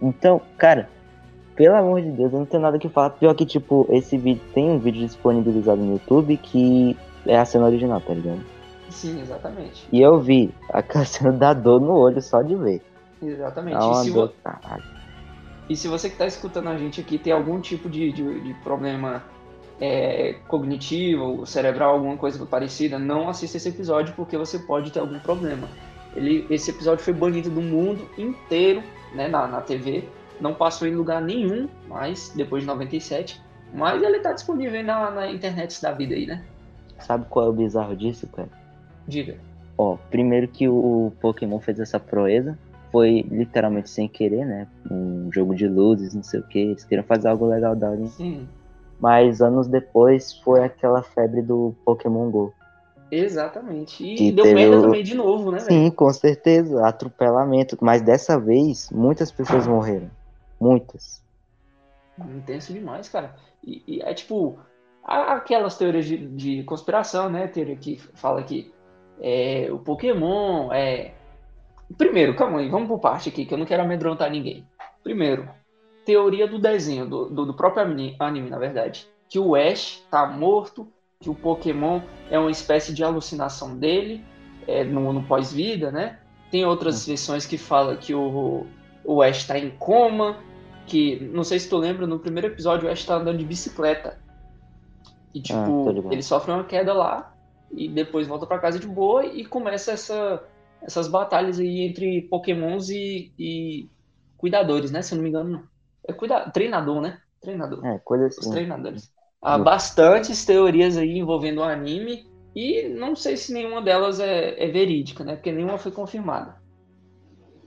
Então, 0.00 0.40
cara, 0.56 0.88
pelo 1.54 1.76
amor 1.76 2.00
de 2.00 2.10
Deus, 2.10 2.32
eu 2.32 2.38
não 2.38 2.46
tenho 2.46 2.62
nada 2.62 2.78
que 2.78 2.88
falar. 2.88 3.10
Pior 3.10 3.34
que, 3.34 3.44
tipo, 3.44 3.86
esse 3.90 4.16
vídeo 4.16 4.42
tem 4.54 4.70
um 4.70 4.78
vídeo 4.78 5.06
disponibilizado 5.06 5.82
no 5.82 5.92
YouTube 5.92 6.36
que 6.38 6.96
é 7.26 7.38
a 7.38 7.44
cena 7.44 7.66
original, 7.66 8.00
tá 8.00 8.14
ligado? 8.14 8.40
Sim, 8.88 9.20
exatamente. 9.20 9.86
E 9.92 10.00
eu 10.00 10.18
vi 10.20 10.52
aquela 10.70 11.04
cena 11.04 11.32
da 11.32 11.52
dor 11.52 11.80
no 11.80 11.92
olho 11.92 12.20
só 12.20 12.42
de 12.42 12.56
ver. 12.56 12.82
Exatamente. 13.22 13.76
É 13.76 13.80
uma 13.80 14.02
e, 14.02 14.04
se 14.04 14.12
dor, 14.12 14.28
vo... 14.28 14.82
e 15.68 15.76
se 15.76 15.88
você 15.88 16.08
que 16.08 16.14
está 16.14 16.26
escutando 16.26 16.68
a 16.68 16.78
gente 16.78 17.00
aqui 17.00 17.18
tem 17.18 17.32
algum 17.32 17.60
tipo 17.60 17.88
de, 17.88 18.10
de, 18.12 18.40
de 18.40 18.54
problema 18.62 19.22
é, 19.80 20.34
cognitivo, 20.46 21.46
cerebral, 21.46 21.94
alguma 21.94 22.16
coisa 22.16 22.44
parecida, 22.44 22.98
não 22.98 23.28
assista 23.28 23.56
esse 23.56 23.68
episódio 23.68 24.14
porque 24.14 24.36
você 24.36 24.58
pode 24.58 24.92
ter 24.92 25.00
algum 25.00 25.18
problema. 25.18 25.66
Ele, 26.14 26.46
esse 26.50 26.70
episódio 26.70 27.04
foi 27.04 27.14
banido 27.14 27.48
do 27.48 27.62
mundo 27.62 28.06
inteiro, 28.18 28.82
né, 29.14 29.28
na, 29.28 29.46
na 29.46 29.60
TV, 29.60 30.04
não 30.40 30.54
passou 30.54 30.86
em 30.86 30.94
lugar 30.94 31.22
nenhum 31.22 31.68
mais 31.88 32.32
depois 32.36 32.62
de 32.62 32.66
97, 32.66 33.40
mas 33.72 34.02
ele 34.02 34.20
tá 34.20 34.32
disponível 34.32 34.82
na, 34.84 35.10
na 35.10 35.30
internet 35.30 35.80
da 35.80 35.92
vida 35.92 36.14
aí, 36.14 36.26
né? 36.26 36.44
Sabe 36.98 37.24
qual 37.30 37.46
é 37.46 37.48
o 37.48 37.52
bizarro 37.52 37.96
disso, 37.96 38.26
cara? 38.26 38.48
Diga. 39.06 39.36
Ó, 39.78 39.96
primeiro 40.10 40.48
que 40.48 40.68
o 40.68 41.12
Pokémon 41.20 41.58
fez 41.60 41.80
essa 41.80 41.98
proeza, 41.98 42.58
foi 42.92 43.24
literalmente 43.30 43.88
sem 43.88 44.08
querer, 44.08 44.44
né? 44.44 44.66
Um 44.90 45.30
jogo 45.32 45.54
de 45.54 45.66
luzes, 45.66 46.14
não 46.14 46.22
sei 46.22 46.40
o 46.40 46.42
que, 46.42 46.58
eles 46.58 46.84
queriam 46.84 47.04
fazer 47.04 47.28
algo 47.28 47.46
legal 47.46 47.74
da 47.76 47.90
hora. 47.90 48.06
Sim, 48.06 48.46
Mas 49.00 49.40
anos 49.40 49.66
depois 49.66 50.34
foi 50.40 50.62
aquela 50.62 51.02
febre 51.02 51.40
do 51.42 51.74
Pokémon 51.84 52.30
GO. 52.30 52.52
exatamente. 53.10 54.04
E 54.04 54.14
Que 54.16 54.32
deu 54.32 54.44
merda 54.54 54.78
o- 54.78 54.82
também 54.82 55.02
de 55.02 55.14
novo, 55.14 55.50
né? 55.50 55.58
Sim, 55.60 55.90
com 55.90 56.12
certeza, 56.12 56.86
atropelamento. 56.86 57.76
Mas 57.80 58.02
dessa 58.02 58.38
vez, 58.38 58.90
muitas 58.90 59.32
pessoas 59.32 59.66
morreram. 59.66 60.10
Muitas. 60.60 61.22
Intenso 62.18 62.72
demais, 62.72 63.08
cara. 63.08 63.34
E, 63.64 63.82
e 63.86 64.02
é 64.02 64.12
tipo, 64.14 64.58
aquelas 65.02 65.76
teorias 65.76 66.04
de, 66.04 66.18
de 66.18 66.62
conspiração, 66.64 67.30
né? 67.30 67.48
Teoria 67.48 67.76
que 67.76 67.96
fala 68.14 68.42
que 68.42 68.72
é, 69.20 69.68
o 69.72 69.78
Pokémon 69.78 70.70
é. 70.72 71.14
Primeiro, 71.98 72.36
calma 72.36 72.60
aí, 72.60 72.68
vamos 72.68 72.86
por 72.88 73.00
parte 73.00 73.28
aqui, 73.30 73.44
que 73.44 73.52
eu 73.52 73.58
não 73.58 73.66
quero 73.66 73.82
amedrontar 73.82 74.30
ninguém. 74.30 74.64
Primeiro, 75.02 75.48
teoria 76.04 76.46
do 76.46 76.58
desenho, 76.58 77.06
do, 77.08 77.28
do, 77.28 77.46
do 77.46 77.54
próprio 77.54 77.82
anime, 77.84 78.16
anime, 78.18 78.50
na 78.50 78.58
verdade. 78.58 79.06
Que 79.28 79.38
o 79.38 79.54
Ash 79.54 80.04
tá 80.10 80.26
morto, 80.26 80.88
que 81.20 81.30
o 81.30 81.34
Pokémon 81.34 82.00
é 82.30 82.38
uma 82.38 82.50
espécie 82.50 82.92
de 82.92 83.04
alucinação 83.04 83.76
dele, 83.76 84.24
é, 84.66 84.84
no, 84.84 85.12
no 85.12 85.22
pós-vida, 85.24 85.90
né? 85.90 86.18
Tem 86.50 86.64
outras 86.64 87.06
versões 87.06 87.46
que 87.46 87.56
falam 87.56 87.96
que 87.96 88.14
o, 88.14 88.66
o 89.04 89.22
Ash 89.22 89.46
tá 89.46 89.58
em 89.58 89.70
coma, 89.70 90.38
que, 90.86 91.20
não 91.32 91.44
sei 91.44 91.58
se 91.58 91.68
tu 91.68 91.76
lembra, 91.76 92.06
no 92.06 92.18
primeiro 92.18 92.48
episódio 92.48 92.88
o 92.88 92.90
Ash 92.90 93.04
tá 93.04 93.14
andando 93.16 93.38
de 93.38 93.44
bicicleta. 93.44 94.18
E, 95.34 95.40
Ah, 95.50 95.74
tipo, 95.74 95.90
ligado. 95.92 96.12
ele 96.12 96.22
sofre 96.22 96.50
uma 96.50 96.64
queda 96.64 96.92
lá 96.92 97.32
e 97.70 97.88
depois 97.88 98.26
volta 98.26 98.46
pra 98.46 98.58
casa 98.58 98.80
de 98.80 98.88
boa 98.88 99.24
e 99.24 99.44
começa 99.44 99.92
essa, 99.92 100.42
essas 100.82 101.06
batalhas 101.06 101.60
aí 101.60 101.82
entre 101.82 102.22
pokémons 102.22 102.90
e, 102.90 103.32
e 103.38 103.88
cuidadores, 104.36 104.90
né? 104.90 105.02
Se 105.02 105.12
eu 105.14 105.16
não 105.16 105.22
me 105.22 105.28
engano. 105.28 105.69
É 106.10 106.12
cuida... 106.12 106.50
treinador, 106.50 107.00
né? 107.00 107.18
Treinador. 107.40 107.84
É, 107.84 107.98
coisa 107.98 108.26
Os 108.26 108.38
assim. 108.38 108.50
treinadores. 108.50 109.10
Há 109.42 109.56
bastantes 109.56 110.44
teorias 110.44 110.96
aí 110.96 111.18
envolvendo 111.18 111.58
o 111.58 111.64
anime 111.64 112.30
e 112.54 112.88
não 112.88 113.16
sei 113.16 113.36
se 113.36 113.52
nenhuma 113.52 113.80
delas 113.80 114.20
é, 114.20 114.62
é 114.62 114.70
verídica, 114.70 115.24
né? 115.24 115.36
Porque 115.36 115.50
nenhuma 115.50 115.78
foi 115.78 115.92
confirmada. 115.92 116.60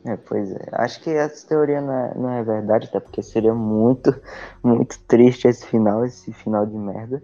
É, 0.05 0.17
pois 0.17 0.51
é. 0.51 0.69
Acho 0.73 1.01
que 1.01 1.09
essa 1.09 1.47
teoria 1.47 1.81
não 1.81 1.93
é, 1.93 2.13
não 2.15 2.29
é 2.29 2.43
verdade, 2.43 2.87
até 2.87 2.99
porque 2.99 3.23
seria 3.23 3.53
muito, 3.53 4.13
muito 4.63 4.99
triste 5.07 5.47
esse 5.47 5.65
final, 5.65 6.05
esse 6.05 6.31
final 6.33 6.65
de 6.65 6.77
merda. 6.77 7.23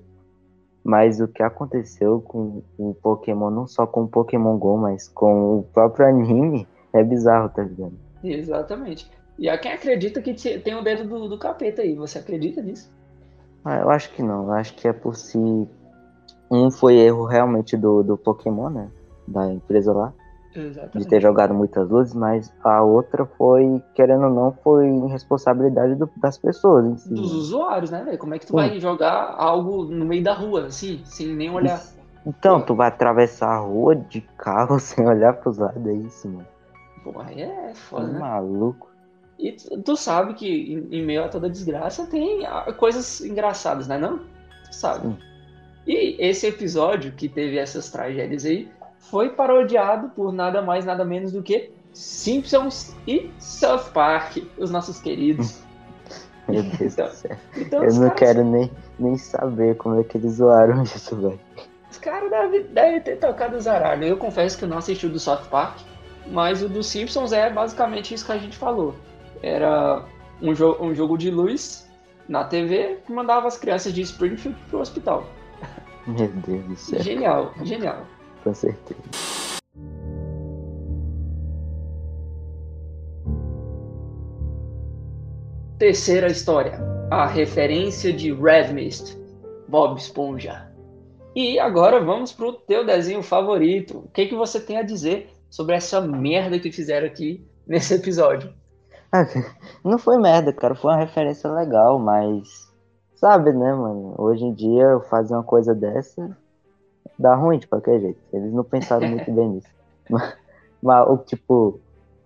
Mas 0.83 1.19
o 1.19 1.27
que 1.27 1.43
aconteceu 1.43 2.21
com 2.21 2.63
o 2.77 2.95
Pokémon, 2.95 3.49
não 3.49 3.67
só 3.67 3.85
com 3.85 4.03
o 4.03 4.07
Pokémon 4.07 4.57
GO, 4.57 4.77
mas 4.77 5.09
com 5.09 5.59
o 5.59 5.63
próprio 5.63 6.07
anime, 6.07 6.67
é 6.93 7.03
bizarro, 7.03 7.49
tá 7.49 7.63
ligado? 7.63 7.93
Exatamente. 8.23 9.11
E 9.39 9.47
há 9.49 9.57
quem 9.57 9.71
acredita 9.71 10.21
que 10.21 10.33
te- 10.33 10.59
tem 10.59 10.75
o 10.75 10.83
dedo 10.83 11.07
do, 11.07 11.29
do 11.29 11.39
capeta 11.39 11.81
aí. 11.81 11.95
Você 11.95 12.19
acredita 12.19 12.61
nisso? 12.61 12.91
Ah, 13.63 13.77
eu 13.77 13.89
acho 13.89 14.11
que 14.13 14.21
não. 14.21 14.43
Eu 14.47 14.51
acho 14.51 14.75
que 14.75 14.87
é 14.87 14.91
por 14.93 15.15
si. 15.15 15.39
Um 16.51 16.69
foi 16.69 16.95
erro 16.97 17.25
realmente 17.25 17.77
do, 17.77 18.03
do 18.03 18.17
Pokémon, 18.17 18.69
né? 18.69 18.89
Da 19.27 19.49
empresa 19.51 19.93
lá. 19.93 20.13
de 20.53 20.59
Exatamente. 20.61 21.07
ter 21.07 21.21
jogado 21.21 21.53
muitas 21.53 21.87
luzes, 21.89 22.13
mas 22.13 22.51
a 22.63 22.81
outra 22.83 23.23
foi, 23.25 23.81
querendo 23.93 24.25
ou 24.25 24.29
não, 24.33 24.51
foi 24.63 24.89
responsabilidade 25.07 25.93
do- 25.95 26.09
das 26.17 26.37
pessoas 26.37 26.85
em 26.85 26.97
si. 26.97 27.13
Dos 27.13 27.31
usuários, 27.31 27.91
né, 27.91 28.03
velho? 28.03 28.17
Como 28.17 28.33
é 28.33 28.39
que 28.39 28.45
tu 28.47 28.49
Sim. 28.49 28.55
vai 28.55 28.79
jogar 28.79 29.35
algo 29.37 29.85
no 29.85 30.05
meio 30.05 30.23
da 30.23 30.33
rua, 30.33 30.65
assim, 30.65 31.01
sem 31.05 31.27
nem 31.35 31.49
olhar? 31.51 31.79
Então, 32.25 32.59
tu 32.61 32.75
vai 32.75 32.87
atravessar 32.89 33.49
a 33.51 33.59
rua 33.59 33.95
de 33.95 34.21
carro 34.37 34.79
sem 34.81 35.07
olhar 35.07 35.33
pros 35.33 35.57
lados, 35.59 35.85
é 35.85 35.93
isso, 35.93 36.27
mano. 36.27 36.47
Porra, 37.03 37.29
aí 37.29 37.41
é 37.41 37.73
foda, 37.75 38.07
né? 38.07 38.19
maluco. 38.19 38.89
E 39.39 39.53
tu, 39.53 39.95
sabe 39.95 40.33
que 40.33 40.73
em, 40.91 41.01
meio 41.03 41.23
a 41.23 41.29
toda 41.29 41.49
desgraça 41.49 42.05
tem 42.05 42.45
ah, 42.45 42.73
coisas 42.73 43.21
engraçadas, 43.21 43.87
né 43.87 43.97
não? 43.97 44.17
Tu 44.65 44.75
sabe. 44.75 45.07
Sim. 45.07 45.17
E 45.87 46.15
esse 46.19 46.45
episódio 46.45 47.13
que 47.13 47.29
teve 47.29 47.57
essas 47.57 47.89
tragédias 47.89 48.45
aí 48.45 48.69
foi 48.99 49.29
parodiado 49.29 50.09
por 50.09 50.33
nada 50.33 50.61
mais, 50.61 50.83
nada 50.85 51.05
menos 51.05 51.31
do 51.31 51.41
que 51.41 51.71
Simpsons 51.93 52.93
e 53.07 53.31
South 53.39 53.91
Park, 53.93 54.37
os 54.57 54.69
nossos 54.69 54.99
queridos. 54.99 55.61
Meu 56.49 56.63
Deus 56.63 56.93
Então, 56.93 57.05
do 57.07 57.13
céu. 57.13 57.37
Então, 57.57 57.83
Eu 57.83 57.93
não 57.93 57.99
caras- 58.09 58.19
quero 58.19 58.43
nem, 58.43 58.71
nem 58.99 59.17
saber 59.17 59.75
como 59.77 59.99
é 60.01 60.03
que 60.03 60.17
eles 60.17 60.33
zoaram 60.33 60.81
isso, 60.83 61.15
velho. 61.15 61.39
Os 61.89 61.97
caras 61.97 62.29
devem, 62.29 62.63
devem 62.63 63.01
ter 63.01 63.15
tocado 63.17 63.55
os 63.55 63.67
aralhos. 63.67 64.07
Eu 64.09 64.17
confesso 64.17 64.57
que 64.57 64.65
eu 64.65 64.69
não 64.69 64.77
assisti 64.79 65.05
o 65.05 65.09
do 65.09 65.19
South 65.19 65.43
Park, 65.49 65.79
mas 66.27 66.61
o 66.61 66.67
do 66.69 66.83
Simpsons 66.83 67.31
é 67.31 67.49
basicamente 67.49 68.13
isso 68.13 68.25
que 68.25 68.31
a 68.31 68.37
gente 68.37 68.57
falou. 68.57 68.93
Era 69.41 70.05
um, 70.41 70.53
jo 70.53 70.75
um 70.79 70.93
jogo 70.93 71.17
de 71.17 71.29
luz 71.31 71.89
na 72.27 72.43
TV 72.43 72.97
que 73.05 73.11
mandava 73.11 73.47
as 73.47 73.57
crianças 73.57 73.93
de 73.93 74.01
Springfield 74.01 74.57
pro 74.69 74.79
hospital. 74.79 75.25
Meu 76.07 76.27
Deus 76.27 76.65
do 76.65 76.75
céu, 76.75 77.01
Genial, 77.03 77.53
genial. 77.63 78.05
com 78.43 78.53
certeza. 78.53 78.99
Terceira 85.77 86.27
história. 86.27 86.79
A 87.09 87.25
referência 87.25 88.11
de 88.13 88.33
Red 88.33 88.73
Mist, 88.73 89.17
Bob 89.67 89.97
Esponja. 89.97 90.69
E 91.35 91.57
agora 91.59 92.03
vamos 92.03 92.31
pro 92.33 92.53
teu 92.53 92.85
desenho 92.85 93.23
favorito. 93.23 93.99
O 93.99 94.09
que, 94.09 94.25
que 94.27 94.35
você 94.35 94.59
tem 94.59 94.77
a 94.77 94.83
dizer 94.83 95.29
sobre 95.49 95.75
essa 95.75 96.01
merda 96.01 96.59
que 96.59 96.71
fizeram 96.71 97.07
aqui 97.07 97.43
nesse 97.65 97.93
episódio? 97.95 98.53
Não 99.83 99.97
foi 99.97 100.17
merda, 100.17 100.53
cara. 100.53 100.75
Foi 100.75 100.91
uma 100.91 100.99
referência 100.99 101.51
legal, 101.51 101.99
mas. 101.99 102.69
Sabe, 103.15 103.51
né, 103.51 103.73
mano? 103.73 104.15
Hoje 104.17 104.45
em 104.45 104.53
dia, 104.53 104.99
fazer 105.09 105.33
uma 105.33 105.43
coisa 105.43 105.75
dessa 105.75 106.37
dá 107.19 107.35
ruim 107.35 107.59
de 107.59 107.67
qualquer 107.67 107.99
jeito. 107.99 108.19
Eles 108.31 108.53
não 108.53 108.63
pensaram 108.63 109.05
muito 109.09 109.29
bem 109.29 109.49
nisso. 109.49 109.67
Mas, 110.09 110.37
mas, 110.81 111.07
o 111.09 111.17
tipo, 111.17 111.79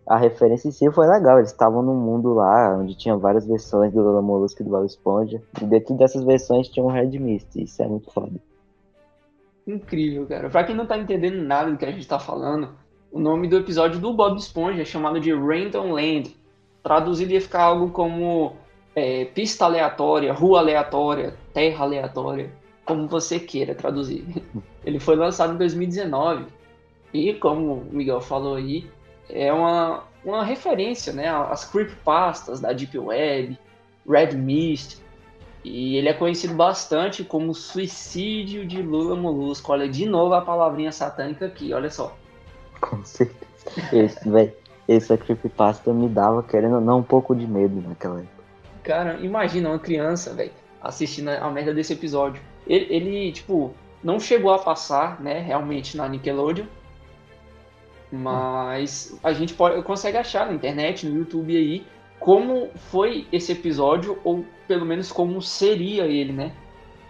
a 0.06 0.16
referência 0.16 0.68
em 0.68 0.72
si 0.72 0.90
foi 0.92 1.08
legal. 1.08 1.40
Eles 1.40 1.50
estavam 1.50 1.82
num 1.82 1.96
mundo 1.96 2.34
lá 2.34 2.78
onde 2.78 2.96
tinha 2.96 3.18
várias 3.18 3.48
versões 3.48 3.92
do 3.92 4.02
Lula 4.02 4.22
Molusco 4.22 4.62
e 4.62 4.66
do 4.66 4.70
Bob 4.70 4.86
Esponja. 4.86 5.42
E 5.60 5.66
dentro 5.66 5.96
dessas 5.96 6.24
versões 6.24 6.70
tinha 6.70 6.86
um 6.86 6.92
Red 6.92 7.18
Mist. 7.20 7.50
Isso 7.56 7.82
é 7.82 7.88
muito 7.88 8.12
foda. 8.12 8.40
Incrível, 9.66 10.28
cara. 10.28 10.50
Pra 10.50 10.64
quem 10.64 10.76
não 10.76 10.86
tá 10.86 10.98
entendendo 10.98 11.42
nada 11.42 11.72
do 11.72 11.78
que 11.78 11.86
a 11.86 11.92
gente 11.92 12.08
tá 12.08 12.20
falando, 12.20 12.70
o 13.12 13.20
nome 13.20 13.48
do 13.48 13.58
episódio 13.58 14.00
do 14.00 14.14
Bob 14.14 14.38
Esponja 14.38 14.82
é 14.82 14.86
chamado 14.86 15.20
de 15.20 15.34
Random 15.34 15.94
Land. 15.94 16.43
Traduzido 16.84 17.32
ia 17.32 17.42
ficar 17.42 17.64
algo 17.64 17.90
como 17.90 18.56
é, 18.96 19.26
pista 19.26 19.66
aleatória, 19.66 20.34
rua 20.34 20.60
aleatória, 20.60 21.36
terra 21.54 21.86
aleatória, 21.86 22.52
como 22.86 23.08
você 23.08 23.40
queira 23.40 23.74
traduzir. 23.74 24.26
Ele 24.86 25.00
foi 25.00 25.16
lançado 25.16 25.54
em 25.54 25.58
2019 25.58 26.46
e, 27.14 27.34
como 27.36 27.74
o 27.74 27.88
Miguel 27.92 28.20
falou 28.20 28.56
aí, 28.56 28.90
é 29.30 29.52
uma, 29.54 30.04
uma 30.26 30.44
referência 30.44 31.14
né, 31.14 31.30
às 31.30 31.64
creepypastas 31.66 32.60
da 32.60 32.74
Deep 32.74 32.98
Web, 32.98 33.58
Red 34.08 34.36
Mist, 34.36 35.02
e 35.64 35.96
ele 35.96 36.10
é 36.10 36.14
conhecido 36.14 36.54
bastante 36.54 37.24
como 37.24 37.54
suicídio 37.54 38.66
de 38.66 38.82
Lula 38.82 39.16
Molusco. 39.16 39.72
Olha, 39.72 39.88
de 39.88 40.06
novo 40.06 40.34
a 40.34 40.42
palavrinha 40.42 40.92
satânica 40.92 41.46
aqui, 41.46 41.74
olha 41.74 41.90
só. 41.90 42.18
Com 42.82 43.04
certeza. 43.06 43.46
Esse, 43.94 44.30
véi, 44.30 44.54
esse 44.88 45.16
creepypasta 45.18 45.94
me 45.94 46.08
dava, 46.10 46.44
querendo 46.44 46.76
ou 46.76 46.82
não, 46.82 47.00
um 47.00 47.04
pouco 47.04 47.36
de 47.36 47.48
medo 47.48 47.82
naquela 47.88 48.20
época. 48.20 48.44
Cara, 48.84 49.18
imagina 49.22 49.70
uma 49.70 49.80
criança, 49.80 50.34
velho, 50.34 50.52
assistindo 50.82 51.30
a 51.30 51.50
merda 51.50 51.74
desse 51.74 51.94
episódio. 51.94 52.42
Ele, 52.68 52.94
ele, 52.94 53.32
tipo, 53.32 53.74
não 54.04 54.20
chegou 54.20 54.54
a 54.54 54.60
passar, 54.60 55.22
né, 55.22 55.40
realmente 55.40 55.96
na 55.96 56.08
Nickelodeon. 56.08 56.66
Mas 58.12 59.18
a 59.24 59.34
gente 59.34 59.54
pode, 59.54 59.82
consegue 59.84 60.18
achar 60.18 60.46
na 60.46 60.54
internet, 60.54 61.08
no 61.08 61.18
YouTube 61.18 61.56
aí, 61.58 61.84
como 62.20 62.70
foi 62.76 63.28
esse 63.32 63.52
episódio, 63.52 64.20
ou 64.24 64.46
pelo 64.68 64.86
menos 64.86 65.12
como 65.12 65.42
seria 65.42 66.06
ele, 66.06 66.32
né? 66.32 66.54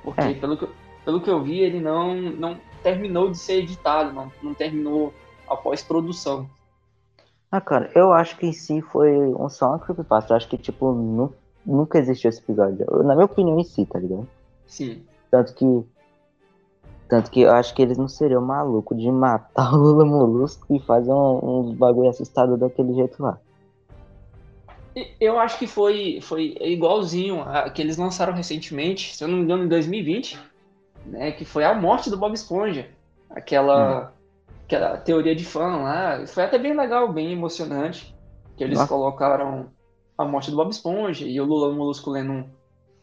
Porque 0.02 0.22
É. 0.22 0.34
pelo, 0.34 0.58
que, 0.58 0.68
pelo 1.04 1.20
que 1.20 1.30
eu 1.30 1.42
vi, 1.42 1.60
ele 1.60 1.80
não, 1.80 2.16
não 2.16 2.58
terminou 2.82 3.30
de 3.30 3.38
ser 3.38 3.56
editado, 3.56 4.14
não, 4.14 4.32
não 4.42 4.54
terminou 4.54 5.14
a 5.50 5.56
pós-produção. 5.56 6.50
Ah, 7.54 7.62
cara, 7.62 7.92
eu 7.94 8.12
acho 8.12 8.36
que 8.36 8.48
em 8.48 8.52
si 8.52 8.82
foi 8.82 9.16
um, 9.16 9.48
só 9.48 9.68
uma 9.68 9.78
creepypasta. 9.78 10.34
Eu 10.34 10.38
acho 10.38 10.48
que, 10.48 10.58
tipo, 10.58 10.92
nu, 10.92 11.32
nunca 11.64 12.00
existiu 12.00 12.30
esse 12.30 12.40
episódio. 12.40 12.84
Na 13.04 13.14
minha 13.14 13.26
opinião 13.26 13.60
em 13.60 13.64
si, 13.64 13.86
tá 13.86 14.00
ligado? 14.00 14.28
Sim. 14.66 15.04
Tanto 15.30 15.54
que. 15.54 15.86
Tanto 17.08 17.30
que 17.30 17.42
eu 17.42 17.52
acho 17.52 17.76
que 17.76 17.84
eles 17.84 17.96
não 17.96 18.08
seriam 18.08 18.42
malucos 18.42 19.00
de 19.00 19.12
matar 19.12 19.72
o 19.72 19.78
Lula 19.78 20.04
Molusco 20.04 20.66
e 20.76 20.80
fazer 20.80 21.14
uns 21.14 21.44
um, 21.44 21.76
bagulho 21.76 22.10
assustado 22.10 22.58
daquele 22.58 22.96
jeito 22.96 23.22
lá. 23.22 23.38
Eu 25.20 25.38
acho 25.38 25.60
que 25.60 25.68
foi, 25.68 26.22
foi 26.24 26.56
igualzinho 26.60 27.42
a 27.42 27.70
que 27.70 27.84
eles 27.84 27.98
lançaram 27.98 28.34
recentemente, 28.34 29.16
se 29.16 29.24
eu 29.24 29.28
não 29.28 29.38
me 29.38 29.44
engano, 29.44 29.66
em 29.66 29.68
2020, 29.68 30.40
né? 31.06 31.32
Que 31.32 31.46
foi 31.46 31.64
a 31.64 31.76
morte 31.76 32.10
do 32.10 32.18
Bob 32.18 32.34
Esponja. 32.34 32.88
Aquela. 33.30 34.12
Hum 34.74 34.84
aquela 34.84 34.98
teoria 34.98 35.36
de 35.36 35.46
fã 35.46 35.78
lá. 35.78 36.26
Foi 36.28 36.44
até 36.44 36.58
bem 36.58 36.76
legal, 36.76 37.12
bem 37.12 37.32
emocionante. 37.32 38.16
Que 38.56 38.64
eles 38.64 38.78
Nossa. 38.78 38.90
colocaram 38.90 39.68
a 40.18 40.26
morte 40.26 40.52
do 40.52 40.58
Bob 40.58 40.72
Esponja 40.72 41.26
e 41.26 41.40
o 41.40 41.46
Lula 41.46 41.74
Molusco 41.74 42.10
lendo 42.12 42.46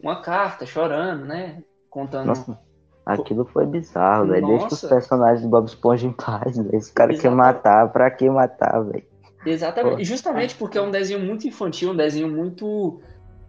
uma 0.00 0.22
carta, 0.22 0.64
chorando, 0.64 1.24
né? 1.24 1.62
Contando. 1.88 2.26
Nossa. 2.26 2.58
Aquilo 3.04 3.44
foi 3.46 3.66
bizarro, 3.66 4.28
velho. 4.28 4.46
Deixa 4.46 4.66
os 4.68 4.80
personagens 4.82 5.42
do 5.42 5.48
Bob 5.48 5.66
Esponja 5.66 6.06
em 6.06 6.12
paz, 6.12 6.56
velho. 6.56 6.74
Esse 6.74 6.92
cara 6.92 7.16
quer 7.16 7.30
matar, 7.30 7.90
pra 7.92 8.10
que 8.10 8.28
matar, 8.28 8.80
velho? 8.84 9.04
Exatamente. 9.44 9.96
Pô. 9.96 10.04
Justamente 10.04 10.54
porque 10.54 10.78
é 10.78 10.82
um 10.82 10.90
desenho 10.90 11.18
muito 11.18 11.48
infantil, 11.48 11.90
um 11.90 11.96
desenho 11.96 12.28
muito 12.28 13.00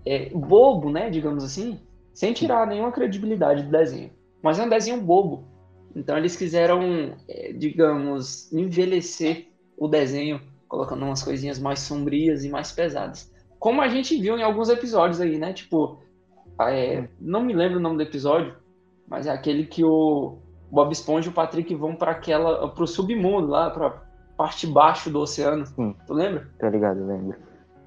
é, 0.05 0.29
bobo, 0.29 0.89
né? 0.89 1.09
Digamos 1.09 1.43
assim. 1.43 1.79
Sem 2.13 2.33
tirar 2.33 2.65
nenhuma 2.65 2.91
credibilidade 2.91 3.63
do 3.63 3.71
desenho. 3.71 4.11
Mas 4.41 4.57
é 4.57 4.63
um 4.63 4.69
desenho 4.69 4.99
bobo. 4.99 5.50
Então 5.95 6.17
eles 6.17 6.35
quiseram, 6.35 7.13
é, 7.27 7.53
digamos, 7.53 8.51
envelhecer 8.51 9.47
o 9.77 9.87
desenho, 9.87 10.41
colocando 10.67 11.05
umas 11.05 11.23
coisinhas 11.23 11.59
mais 11.59 11.79
sombrias 11.79 12.43
e 12.43 12.49
mais 12.49 12.71
pesadas. 12.71 13.31
Como 13.59 13.81
a 13.81 13.87
gente 13.87 14.19
viu 14.19 14.37
em 14.37 14.43
alguns 14.43 14.69
episódios 14.69 15.19
aí, 15.19 15.37
né? 15.37 15.53
Tipo, 15.53 15.99
é, 16.61 17.07
não 17.19 17.43
me 17.43 17.53
lembro 17.53 17.77
o 17.77 17.81
nome 17.81 17.97
do 17.97 18.03
episódio, 18.03 18.55
mas 19.07 19.27
é 19.27 19.31
aquele 19.31 19.65
que 19.65 19.83
o 19.83 20.37
Bob 20.71 20.91
Esponja 20.91 21.27
e 21.27 21.31
o 21.31 21.33
Patrick 21.33 21.73
vão 21.75 21.95
para 21.95 22.11
aquela, 22.11 22.69
pro 22.69 22.87
submundo 22.87 23.47
lá, 23.47 23.69
para 23.69 24.01
parte 24.37 24.65
baixo 24.65 25.09
do 25.09 25.19
oceano. 25.19 25.65
Sim. 25.65 25.95
Tu 26.07 26.13
lembra? 26.13 26.47
Tá 26.57 26.69
ligado, 26.69 27.05
lembro. 27.05 27.37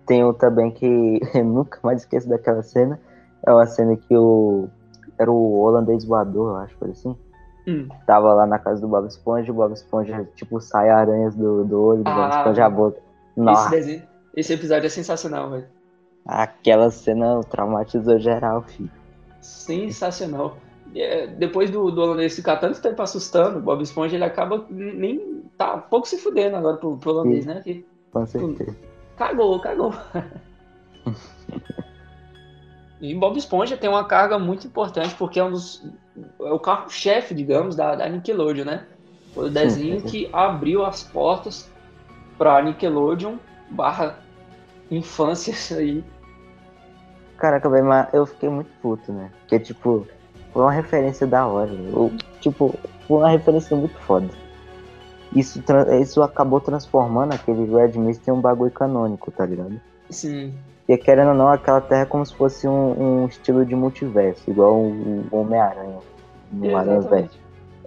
Tem 0.07 0.23
um 0.23 0.35
também 0.35 0.71
que 0.71 1.21
eu 1.35 1.45
nunca 1.45 1.79
mais 1.83 2.03
esqueço 2.03 2.29
daquela 2.29 2.63
cena. 2.63 3.01
É 3.47 3.53
uma 3.53 3.67
cena 3.67 3.97
que 3.97 4.17
o 4.17 4.69
era 5.19 5.31
o 5.31 5.61
holandês 5.61 6.05
voador, 6.05 6.51
eu 6.51 6.57
acho, 6.57 6.77
por 6.77 6.91
assim 6.91 7.17
Hum. 7.67 7.89
Tava 8.07 8.35
lá 8.35 8.47
na 8.47 8.59
casa 8.59 8.81
do 8.81 8.89
Bob 8.89 9.07
Esponja, 9.07 9.51
o 9.51 9.55
Bob 9.55 9.73
Esponja, 9.73 10.29
tipo, 10.35 10.61
sai 10.61 10.91
aranhas 10.91 11.35
do, 11.35 11.65
do 11.65 11.83
olho, 11.83 12.03
do 12.03 12.11
ah, 12.11 12.15
Bob 12.15 12.37
Esponja 12.39 12.65
a 12.67 12.71
boca. 12.71 13.01
Nossa. 13.37 13.63
Esse, 13.63 13.71
desenho, 13.77 14.03
esse 14.37 14.53
episódio 14.53 14.87
é 14.87 14.91
sensacional, 14.91 15.51
velho. 15.51 15.67
Aquela 16.27 16.91
cena 16.91 17.41
traumatizou 17.45 18.19
geral, 18.19 18.63
filho. 18.63 18.91
Sensacional. 19.41 20.59
É, 20.95 21.27
depois 21.27 21.71
do, 21.71 21.91
do 21.91 22.01
holandês 22.01 22.37
ficar 22.37 22.57
tanto 22.57 22.81
tempo 22.81 23.01
assustando, 23.03 23.59
o 23.59 23.63
Bob 23.63 23.83
Esponja 23.83 24.17
ele 24.17 24.25
acaba 24.25 24.65
nem. 24.71 25.43
tá 25.57 25.75
um 25.75 25.81
pouco 25.81 26.07
se 26.07 26.19
fudendo 26.19 26.57
agora 26.57 26.77
pro, 26.77 26.97
pro 26.97 27.11
holandês, 27.11 27.45
Sim, 27.45 27.51
né? 27.51 27.61
Que, 27.63 27.87
com 28.13 28.27
certeza. 28.27 28.77
Cagou, 29.17 29.61
cagou. 29.61 29.93
E 33.05 33.15
Bob 33.15 33.37
Esponja 33.37 33.77
tem 33.77 33.91
uma 33.91 34.05
carga 34.05 34.39
muito 34.39 34.67
importante, 34.67 35.15
porque 35.17 35.39
é 35.39 35.45
um 35.45 35.51
dos. 35.51 35.87
É 36.41 36.53
o 36.53 36.59
carro-chefe, 36.59 37.35
digamos, 37.35 37.75
da, 37.75 37.95
da 37.95 38.09
Nickelodeon, 38.09 38.65
né? 38.65 38.87
Foi 39.35 39.49
o 39.49 39.51
desenho 39.51 40.01
que 40.03 40.29
abriu 40.33 40.85
as 40.85 41.03
portas 41.03 41.69
pra 42.39 42.63
Nickelodeon 42.63 43.37
barra 43.71 44.19
infância 44.91 45.51
isso 45.51 45.75
aí. 45.75 46.05
Caraca, 47.37 47.69
velho, 47.69 47.85
mas 47.85 48.13
eu 48.15 48.25
fiquei 48.27 48.49
muito 48.49 48.71
puto, 48.81 49.13
né? 49.13 49.31
Porque, 49.41 49.59
tipo, 49.59 50.07
foi 50.53 50.63
uma 50.63 50.73
referência 50.73 51.27
da 51.27 51.47
hora. 51.47 51.73
Eu, 51.73 52.13
tipo, 52.41 52.75
foi 53.09 53.17
uma 53.19 53.31
referência 53.31 53.77
muito 53.77 53.99
foda. 53.99 54.29
Isso, 55.35 55.61
isso 56.01 56.23
acabou 56.23 56.61
transformando 56.61 57.35
aquele 57.35 57.65
Red 57.65 57.99
Mist 57.99 58.27
em 58.29 58.31
um 58.31 58.41
bagulho 58.41 58.71
canônico, 58.71 59.33
tá 59.33 59.45
ligado? 59.45 59.81
Sim. 60.11 60.55
E 60.89 60.97
querendo 60.99 61.29
ou 61.29 61.35
não, 61.35 61.49
aquela 61.49 61.81
terra 61.81 62.03
é 62.03 62.07
como 62.07 62.25
se 62.25 62.35
fosse 62.35 62.69
um, 62.69 63.23
um 63.23 63.27
estilo 63.27 63.65
de 63.65 63.75
multiverso, 63.75 64.43
igual 64.51 64.75
o 64.75 65.27
Homem-Aranha 65.31 65.99
no 66.53 66.77
Aranha 66.77 67.01
Verde. 67.01 67.31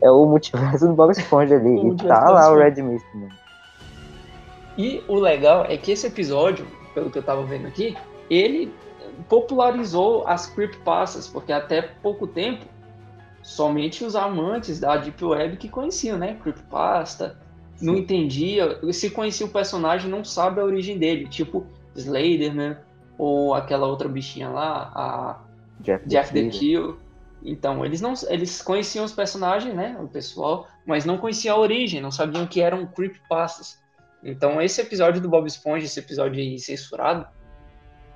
É 0.01 0.09
o 0.09 0.25
multiverso 0.25 0.87
do 0.87 0.93
Bob 0.93 1.11
Esponja 1.11 1.55
ali. 1.55 1.77
e 1.89 1.95
tá 1.95 2.29
lá 2.29 2.51
o 2.51 2.57
Red 2.57 2.81
Mist, 2.81 3.05
mano. 3.13 3.31
E 4.77 5.03
o 5.07 5.15
legal 5.15 5.65
é 5.65 5.75
que 5.77 5.91
esse 5.91 6.05
episódio, 6.05 6.67
pelo 6.93 7.09
que 7.09 7.17
eu 7.17 7.23
tava 7.23 7.43
vendo 7.43 7.67
aqui, 7.67 7.97
ele 8.29 8.71
popularizou 9.27 10.27
as 10.27 10.45
creepypastas, 10.47 11.27
porque 11.27 11.51
até 11.51 11.81
pouco 11.81 12.27
tempo 12.27 12.65
somente 13.41 14.03
os 14.03 14.15
amantes 14.15 14.79
da 14.79 14.97
Deep 14.97 15.23
Web 15.23 15.57
que 15.57 15.69
conheciam, 15.69 16.17
né? 16.17 16.37
Creepypasta, 16.41 17.39
Sim. 17.75 17.85
não 17.85 17.95
entendia, 17.95 18.79
se 18.91 19.09
conhecia 19.09 19.45
o 19.45 19.49
personagem 19.49 20.11
não 20.11 20.23
sabe 20.23 20.59
a 20.59 20.63
origem 20.63 20.97
dele, 20.97 21.27
tipo 21.27 21.65
Slenderman, 21.97 22.69
né? 22.69 22.77
ou 23.17 23.53
aquela 23.53 23.87
outra 23.87 24.07
bichinha 24.07 24.49
lá, 24.49 24.91
a 24.93 25.39
Jeff, 25.81 26.07
Jeff 26.07 26.33
the, 26.33 26.49
Kill. 26.49 26.97
Então, 27.43 27.85
eles 27.85 28.01
não 28.01 28.13
eles 28.27 28.61
conheciam 28.61 29.05
os 29.05 29.13
personagens, 29.13 29.73
né, 29.73 29.97
o 29.99 30.07
pessoal, 30.07 30.67
mas 30.85 31.05
não 31.05 31.17
conheciam 31.17 31.55
a 31.55 31.59
origem, 31.59 32.01
não 32.01 32.11
sabiam 32.11 32.45
que 32.45 32.61
eram 32.61 32.85
creepypastas. 32.85 33.79
Então, 34.23 34.61
esse 34.61 34.81
episódio 34.81 35.21
do 35.21 35.29
Bob 35.29 35.47
Esponja, 35.47 35.85
esse 35.85 35.99
episódio 35.99 36.41
aí 36.41 36.59
censurado, 36.59 37.27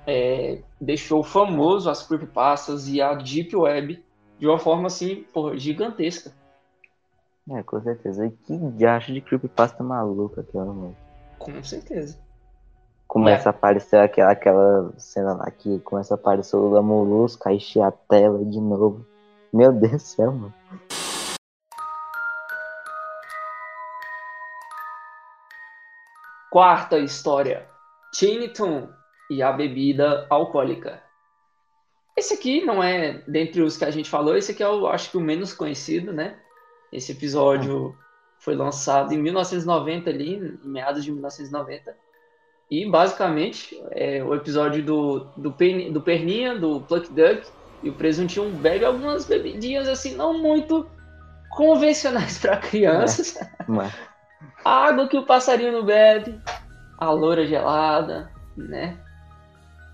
é, 0.06 0.60
deixou 0.80 1.22
famoso 1.22 1.88
as 1.88 2.06
creepypastas 2.06 2.88
e 2.88 3.00
a 3.00 3.14
Deep 3.14 3.54
Web 3.54 4.04
de 4.38 4.46
uma 4.46 4.58
forma, 4.58 4.88
assim, 4.88 5.24
porra, 5.32 5.56
gigantesca. 5.56 6.32
É, 7.48 7.62
com 7.62 7.80
certeza. 7.80 8.26
E 8.26 8.30
que 8.30 8.58
diacho 8.76 9.12
de 9.12 9.20
creepypasta 9.20 9.82
maluca 9.82 10.40
aquela, 10.40 10.72
mano. 10.72 10.96
Com 11.38 11.62
certeza 11.62 12.18
começa 13.12 13.46
é. 13.46 13.48
a 13.48 13.50
aparecer 13.50 13.96
aquela, 13.96 14.32
aquela 14.32 14.94
cena 14.96 15.34
lá 15.34 15.50
que 15.50 15.78
começa 15.80 16.14
a 16.14 16.16
aparecer 16.16 16.56
o 16.56 16.60
Lula 16.60 16.80
Molusco, 16.80 17.46
aí 17.46 17.58
a 17.84 17.90
tela 17.90 18.42
de 18.42 18.58
novo. 18.58 19.06
Meu 19.52 19.70
Deus 19.76 19.92
do 19.92 19.98
céu, 19.98 20.32
mano. 20.32 20.54
Quarta 26.50 26.98
história: 26.98 27.68
Tiny 28.14 28.48
Toon 28.48 28.88
e 29.28 29.42
a 29.42 29.52
bebida 29.52 30.26
alcoólica. 30.30 31.02
Esse 32.16 32.32
aqui 32.32 32.64
não 32.64 32.82
é, 32.82 33.22
dentre 33.28 33.60
os 33.60 33.76
que 33.76 33.84
a 33.84 33.90
gente 33.90 34.08
falou, 34.08 34.38
esse 34.38 34.52
aqui 34.52 34.62
é 34.62 34.68
o, 34.68 34.86
acho 34.86 35.10
que 35.10 35.18
o 35.18 35.20
menos 35.20 35.52
conhecido, 35.52 36.14
né? 36.14 36.38
Esse 36.90 37.12
episódio 37.12 37.94
foi 38.38 38.54
lançado 38.54 39.12
em 39.12 39.18
1990 39.18 40.08
ali, 40.08 40.36
em 40.36 40.68
meados 40.68 41.04
de 41.04 41.12
1990 41.12 42.01
e 42.72 42.86
basicamente 42.86 43.78
é 43.90 44.24
o 44.24 44.34
episódio 44.34 44.82
do, 44.82 45.26
do, 45.36 45.50
do 45.90 46.00
Perninha, 46.00 46.58
do 46.58 46.80
Pluck 46.80 47.12
Duck 47.12 47.46
e 47.82 47.90
o 47.90 47.92
Presuntinho 47.92 48.48
bebe 48.48 48.82
algumas 48.82 49.26
bebidinhas 49.26 49.86
assim, 49.86 50.14
não 50.14 50.40
muito 50.40 50.88
convencionais 51.50 52.38
para 52.40 52.56
crianças. 52.56 53.36
É, 53.36 53.46
a 54.64 54.86
água 54.86 55.06
que 55.06 55.18
o 55.18 55.26
passarinho 55.26 55.70
não 55.70 55.84
bebe, 55.84 56.40
a 56.96 57.10
loura 57.10 57.46
gelada, 57.46 58.30
né? 58.56 58.96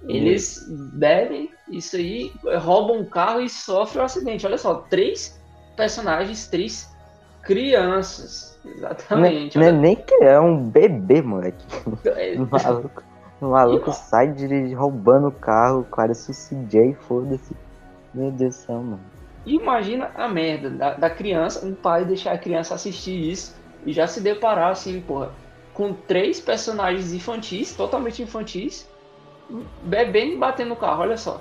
Eles 0.06 0.64
bebem 0.68 1.50
isso 1.72 1.96
aí, 1.96 2.32
roubam 2.60 3.00
um 3.00 3.04
carro 3.04 3.40
e 3.40 3.50
sofrem 3.50 4.02
um 4.02 4.04
acidente. 4.04 4.46
Olha 4.46 4.56
só, 4.56 4.74
três 4.88 5.42
personagens, 5.76 6.46
três 6.46 6.88
crianças 7.48 8.48
Exatamente. 8.64 9.58
Não, 9.58 9.66
é 9.66 9.72
nem 9.72 9.96
que 9.96 10.14
é 10.22 10.38
um 10.38 10.68
bebê, 10.68 11.22
moleque. 11.22 11.64
É. 12.04 12.36
O 12.38 12.46
maluco, 12.50 13.02
o 13.40 13.46
maluco 13.46 13.92
sai 13.94 14.32
de, 14.32 14.74
roubando 14.74 15.28
o 15.28 15.32
carro, 15.32 15.80
o 15.80 15.84
cara 15.84 16.14
se 16.14 16.32
CJ, 16.32 16.94
foda-se. 16.94 17.56
Meu 18.12 18.30
Deus 18.30 18.56
do 18.56 18.60
céu, 18.60 18.76
mano. 18.76 19.00
Imagina 19.46 20.10
a 20.14 20.28
merda 20.28 20.70
da, 20.70 20.94
da, 20.94 21.10
criança, 21.10 21.64
um 21.64 21.74
pai 21.74 22.04
deixar 22.04 22.32
a 22.32 22.38
criança 22.38 22.74
assistir 22.74 23.30
isso 23.30 23.56
e 23.86 23.92
já 23.92 24.06
se 24.06 24.20
deparar 24.20 24.72
assim, 24.72 25.00
porra, 25.00 25.30
com 25.72 25.92
três 25.92 26.40
personagens 26.40 27.12
infantis, 27.12 27.74
totalmente 27.74 28.22
infantis, 28.22 28.86
bebendo 29.82 30.32
e 30.32 30.36
batendo 30.36 30.70
no 30.70 30.76
carro, 30.76 31.02
olha 31.02 31.16
só. 31.16 31.40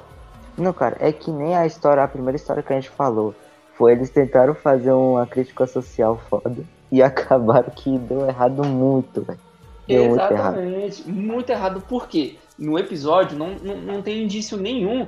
Não, 0.58 0.72
cara, 0.72 0.98
é 1.00 1.12
que 1.12 1.32
nem 1.32 1.56
a 1.56 1.66
história, 1.66 2.04
a 2.04 2.08
primeira 2.08 2.38
história 2.38 2.64
que 2.64 2.72
a 2.72 2.76
gente 2.76 2.90
falou. 2.90 3.36
Foi 3.78 3.92
eles 3.92 4.10
tentaram 4.10 4.56
fazer 4.56 4.92
uma 4.92 5.26
crítica 5.28 5.68
social 5.68 6.20
foda 6.30 6.64
e 6.92 7.02
acabaram 7.02 7.70
que 7.70 7.98
deu 8.00 8.28
errado 8.28 8.66
muito, 8.66 9.22
velho. 9.22 9.40
Deu 9.88 10.06
Exatamente. 10.12 11.04
Muito 11.04 11.10
errado. 11.10 11.28
muito 11.28 11.50
errado. 11.50 11.82
Por 11.82 12.08
quê? 12.08 12.36
No 12.58 12.78
episódio 12.78 13.38
não, 13.38 13.56
não, 13.56 13.78
não 13.78 14.02
tem 14.02 14.24
indício 14.24 14.58
nenhum 14.58 15.08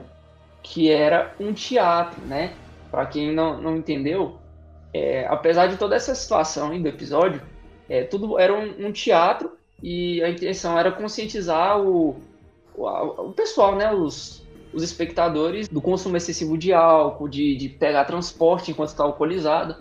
que 0.62 0.92
era 0.92 1.34
um 1.40 1.52
teatro, 1.52 2.22
né? 2.26 2.54
Para 2.92 3.06
quem 3.06 3.34
não, 3.34 3.60
não 3.62 3.78
entendeu, 3.78 4.38
é, 4.94 5.26
apesar 5.28 5.68
de 5.68 5.78
toda 5.78 5.96
essa 5.96 6.14
situação 6.14 6.72
aí 6.72 6.82
do 6.82 6.88
episódio, 6.88 7.42
é, 7.90 8.04
tudo 8.04 8.38
era 8.38 8.54
um, 8.54 8.88
um, 8.88 8.92
teatro 8.92 9.52
e 9.82 10.22
a 10.24 10.30
intenção 10.30 10.78
era 10.78 10.92
conscientizar 10.92 11.80
o, 11.80 12.16
o, 12.76 12.88
o 13.30 13.34
pessoal, 13.34 13.76
né, 13.76 13.92
os, 13.92 14.44
os 14.74 14.84
espectadores 14.84 15.68
do 15.68 15.82
consumo 15.82 16.18
excessivo 16.18 16.58
de 16.58 16.74
álcool, 16.74 17.28
de, 17.28 17.56
de 17.56 17.70
pegar 17.70 18.06
transporte 18.06 18.72
enquanto 18.72 18.90
está 18.90 19.04
alcoolizado. 19.04 19.76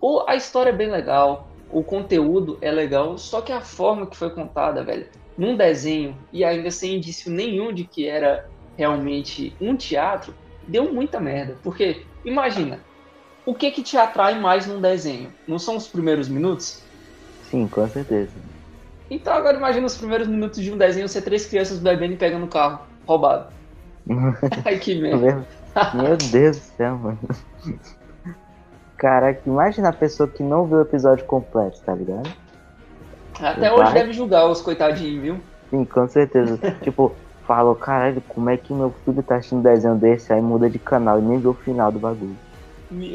Ou 0.00 0.28
a 0.28 0.34
história 0.34 0.70
é 0.70 0.74
bem 0.74 0.90
legal, 0.90 1.48
o 1.70 1.82
conteúdo 1.82 2.58
é 2.60 2.70
legal, 2.70 3.16
só 3.18 3.40
que 3.40 3.52
a 3.52 3.60
forma 3.60 4.06
que 4.06 4.16
foi 4.16 4.30
contada, 4.30 4.82
velho, 4.82 5.06
num 5.36 5.56
desenho 5.56 6.16
e 6.32 6.44
ainda 6.44 6.70
sem 6.70 6.96
indício 6.96 7.30
nenhum 7.30 7.72
de 7.72 7.84
que 7.84 8.06
era 8.06 8.48
realmente 8.76 9.54
um 9.60 9.76
teatro, 9.76 10.34
deu 10.66 10.92
muita 10.92 11.20
merda. 11.20 11.56
Porque, 11.62 12.02
imagina, 12.24 12.80
o 13.44 13.54
que 13.54 13.70
que 13.70 13.82
te 13.82 13.96
atrai 13.96 14.38
mais 14.38 14.66
num 14.66 14.80
desenho? 14.80 15.32
Não 15.46 15.58
são 15.58 15.76
os 15.76 15.86
primeiros 15.86 16.28
minutos? 16.28 16.82
Sim, 17.50 17.66
com 17.68 17.86
certeza. 17.88 18.32
Então 19.10 19.32
agora 19.32 19.56
imagina 19.56 19.86
os 19.86 19.96
primeiros 19.96 20.28
minutos 20.28 20.62
de 20.62 20.72
um 20.72 20.78
desenho 20.78 21.08
ser 21.08 21.22
três 21.22 21.46
crianças 21.46 21.78
bebendo 21.78 22.14
e 22.14 22.16
pegando 22.16 22.44
o 22.44 22.48
carro 22.48 22.86
roubado. 23.06 23.59
Ai, 24.64 24.78
que 24.78 25.00
merda. 25.00 25.46
Meu 25.94 26.16
Deus 26.16 26.56
do 26.56 26.62
céu, 26.76 26.96
mano. 26.96 27.18
Caraca, 28.96 29.40
imagina 29.46 29.88
a 29.88 29.92
pessoa 29.92 30.28
que 30.28 30.42
não 30.42 30.66
viu 30.66 30.78
o 30.78 30.82
episódio 30.82 31.24
completo, 31.24 31.80
tá 31.80 31.94
ligado? 31.94 32.28
Até 33.40 33.72
hoje 33.72 33.92
deve 33.94 34.12
julgar 34.12 34.46
os 34.46 34.60
coitadinhos, 34.60 35.22
viu? 35.22 35.40
Sim, 35.70 35.84
com 35.84 36.06
certeza. 36.08 36.58
tipo, 36.82 37.14
falou, 37.46 37.74
caralho, 37.74 38.22
como 38.28 38.50
é 38.50 38.56
que 38.56 38.72
meu 38.72 38.92
filho 39.04 39.22
tá 39.22 39.36
assistindo 39.36 39.62
desenho 39.62 39.94
desse? 39.94 40.32
Aí 40.32 40.40
muda 40.42 40.68
de 40.68 40.78
canal 40.78 41.18
e 41.18 41.22
nem 41.22 41.38
vê 41.38 41.48
o 41.48 41.54
final 41.54 41.90
do 41.90 41.98
bagulho. 41.98 42.36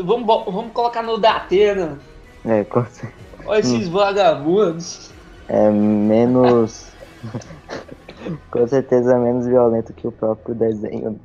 Vamos, 0.04 0.26
vamos 0.26 0.72
colocar 0.72 1.04
no 1.04 1.18
Datena. 1.18 2.00
É, 2.44 2.64
com 2.64 2.84
certeza. 2.86 3.14
Olha 3.46 3.60
esses 3.60 3.88
vagabundos. 3.88 5.12
É 5.48 5.70
menos. 5.70 6.88
com 8.52 8.68
certeza 8.68 9.18
menos 9.18 9.46
violento 9.46 9.94
que 9.94 10.08
o 10.08 10.12
próprio 10.12 10.56
desenho. 10.56 11.20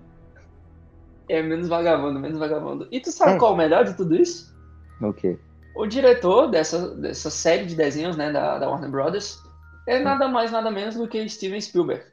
É 1.29 1.43
menos 1.43 1.69
vagabundo, 1.69 2.19
menos 2.19 2.39
vagabundo. 2.39 2.89
E 2.91 3.01
tu 3.01 3.13
sabe 3.13 3.33
é. 3.33 3.39
qual 3.39 3.53
é 3.53 3.55
o 3.55 3.57
melhor 3.57 3.85
de 3.85 3.95
tudo 3.95 4.17
isso? 4.17 4.55
O 5.01 5.13
quê? 5.13 5.39
O 5.75 5.87
diretor 5.87 6.49
dessa, 6.49 6.95
dessa 6.97 7.31
série 7.31 7.65
de 7.65 7.77
desenhos, 7.77 8.17
né, 8.17 8.33
da, 8.33 8.59
da 8.59 8.69
Warner 8.69 8.91
Brothers, 8.91 9.41
é 9.87 10.01
nada 10.01 10.29
mais, 10.29 10.51
nada 10.51 10.71
menos 10.71 10.97
do 10.97 11.09
que 11.09 11.29
Steven 11.29 11.61
Spielberg. 11.61 12.05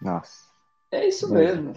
Nossa. 0.00 0.48
É 0.92 1.06
isso 1.06 1.32
mesmo. 1.32 1.74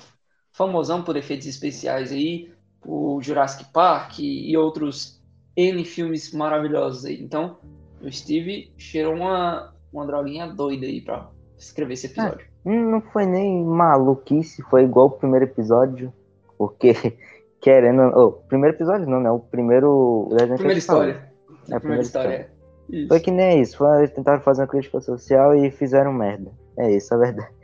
Famosão 0.52 1.04
por 1.04 1.18
efeitos 1.18 1.48
especiais 1.48 2.12
aí, 2.12 2.54
o 2.86 3.20
Jurassic 3.22 3.72
Park 3.72 4.20
e 4.20 4.56
outros 4.56 5.22
N 5.56 5.84
filmes 5.84 6.32
maravilhosos 6.32 7.06
aí. 7.06 7.22
Então, 7.22 7.60
o 8.02 8.12
Steve 8.12 8.72
cheirou 8.78 9.16
uma, 9.16 9.74
uma 9.92 10.06
droguinha 10.06 10.48
doida 10.48 10.86
aí 10.86 11.02
pra 11.02 11.30
escrever 11.64 11.94
esse 11.94 12.08
episódio. 12.08 12.46
É, 12.66 12.70
não 12.70 13.02
foi 13.02 13.26
nem 13.26 13.64
maluquice, 13.64 14.62
foi 14.64 14.84
igual 14.84 15.08
o 15.08 15.12
primeiro 15.12 15.46
episódio, 15.46 16.14
porque 16.58 16.94
querendo. 17.62 18.02
Oh, 18.16 18.32
primeiro 18.32 18.76
episódio 18.76 19.08
não, 19.08 19.20
né? 19.20 19.32
O 19.32 19.40
primeiro. 19.40 20.30
Primeira 20.56 20.80
história. 20.80 21.32
É 21.70 21.76
a 21.76 21.80
primeira 21.80 22.04
história. 22.04 22.50
história. 22.90 23.08
Foi 23.08 23.20
que 23.20 23.32
nem 23.32 23.62
isso. 23.62 23.78
Foi, 23.78 24.00
eles 24.00 24.12
tentaram 24.12 24.42
fazer 24.42 24.62
uma 24.62 24.68
crítica 24.68 25.00
social 25.00 25.56
e 25.56 25.72
fizeram 25.72 26.12
merda. 26.12 26.52
É 26.78 26.92
isso, 26.92 27.14
a 27.14 27.18
verdade. 27.18 27.52